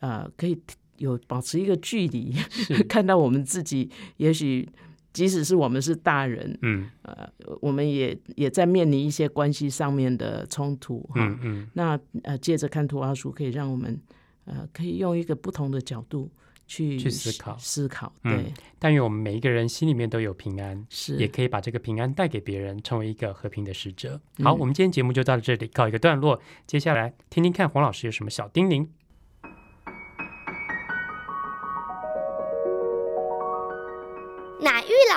[0.00, 0.58] 呃可以
[0.98, 2.34] 有保持一个距离，
[2.88, 4.68] 看到我们自己，也许
[5.12, 6.88] 即使是我们是大人，嗯。
[7.02, 7.28] 呃，
[7.60, 11.14] 我们也也在面临一些关系上面的冲突哈。
[11.16, 13.98] 嗯嗯，那呃，借着看图画书，可以让我们
[14.44, 16.30] 呃可以用一个不同的角度
[16.66, 17.56] 去去思考。
[17.58, 18.44] 思考，嗯。
[18.44, 21.16] 对，但愿我们每一个人心里面都有平安，是。
[21.16, 24.20] 也可以把这个平安带给别人，成为一个和平的使者。
[24.42, 24.58] 好，嗯。
[24.58, 28.86] 我们今天节目就到这里告一个段落，接下来听听看黄老师有什么小叮咛。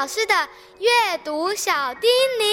[0.02, 0.34] 老师的
[0.80, 2.44] 阅读小叮咛。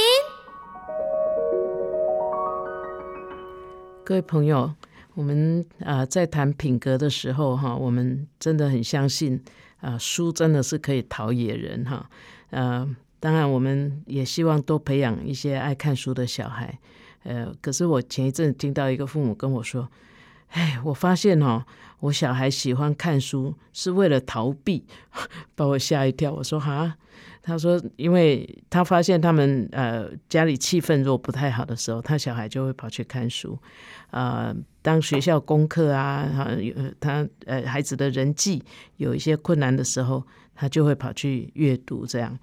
[4.05, 4.74] 各位朋友，
[5.14, 9.42] 我们啊、在谈品格的时候哈，我们真的很相信
[9.80, 12.11] 啊、书真的是可以陶冶人哈。
[12.51, 12.86] 呃，
[13.18, 16.78] 当然我们也希望多培养一些爱看书的小孩。
[17.22, 19.88] 呃，可是我前一阵听到一个父母跟我说
[20.53, 21.64] ：“哎，我发现哦，
[22.01, 24.84] 我小孩喜欢看书是为了逃避，
[25.57, 26.96] 把我吓一跳。”我说：“哈。”
[27.49, 33.59] 他说：“因为他发现他们呃家里气氛如果不太好的时候，他小孩就会跑去看书。
[34.11, 36.28] 呃，当学校功课啊，
[37.01, 38.62] 他呃孩子的人际
[38.99, 40.22] 有一些困难的时候，
[40.55, 42.05] 他就会跑去阅读。
[42.05, 42.38] 这样，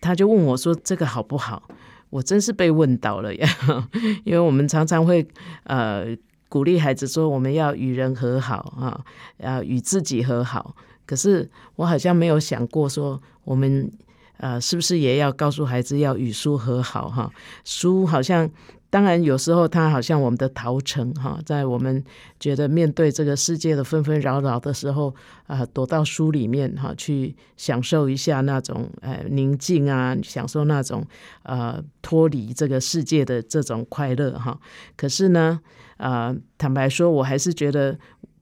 [0.00, 1.62] 他就问我说：“这个好不好？”
[2.10, 3.48] 我真是被问到了呀，
[4.26, 5.24] 因为我们常常会
[5.62, 6.06] 呃
[6.48, 9.00] 鼓励孩子说我们要与人和好啊，
[9.38, 10.74] 要与自己和好。
[11.06, 13.88] 可是我好像没有想过说我们
[14.40, 17.30] 呃是不是也要告诉孩子要与书和好哈？
[17.64, 18.50] 书好像。
[18.92, 22.04] 当然，有时候它好像我们的逃城哈，在我们
[22.40, 25.14] 觉得面对这个世界的纷纷扰扰的时候，
[25.46, 31.06] 啊、躲到书里面哈，去享受一下那种呃宁静啊，享受那种
[31.44, 34.58] 呃脱离这个世界的这种快乐哈。
[34.96, 35.60] 可是呢，
[35.98, 37.96] 呃，坦白说，我还是觉得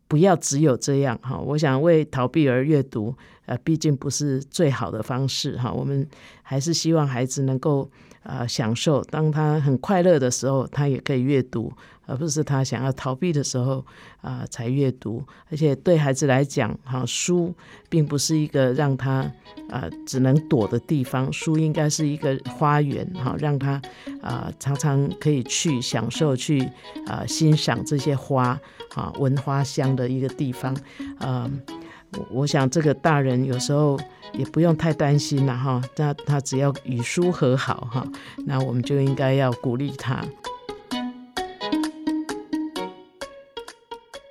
[0.09, 1.39] 不要只有这样哈。
[1.39, 3.15] 我想为逃避而阅读，
[3.47, 5.71] 呃，毕竟不是最好的方式哈。
[5.71, 6.05] 我们
[6.43, 7.89] 还是希望孩子能够。
[8.25, 11.73] 啊、享受当他很快乐的时候，他也可以阅读，
[12.05, 13.83] 而不是他想要逃避的时候
[14.21, 15.25] 啊、才阅读。
[15.51, 17.55] 而且对孩子来讲，哈、书
[17.89, 19.21] 并不是一个让他
[19.71, 23.81] 啊、只能躲的地方，书应该是一个花园，哈、让他
[24.21, 26.61] 啊、常常可以去享受、去
[27.07, 28.61] 啊、欣赏这些花
[28.95, 30.77] 啊、闻花香的一个地方。
[31.19, 31.51] 啊、
[32.17, 33.99] 我我想这个大人有时候
[34.33, 38.07] 也不用太担心了哈，那他只要与书和好哈，
[38.47, 40.25] 那我们就应该要鼓励他。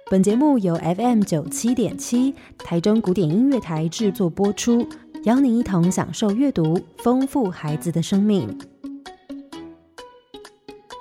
[0.09, 4.87] 本节目由 FM 九七点七台中古典音乐台制作播出，
[5.25, 8.57] 邀您一同享受阅读，丰富孩子的生命。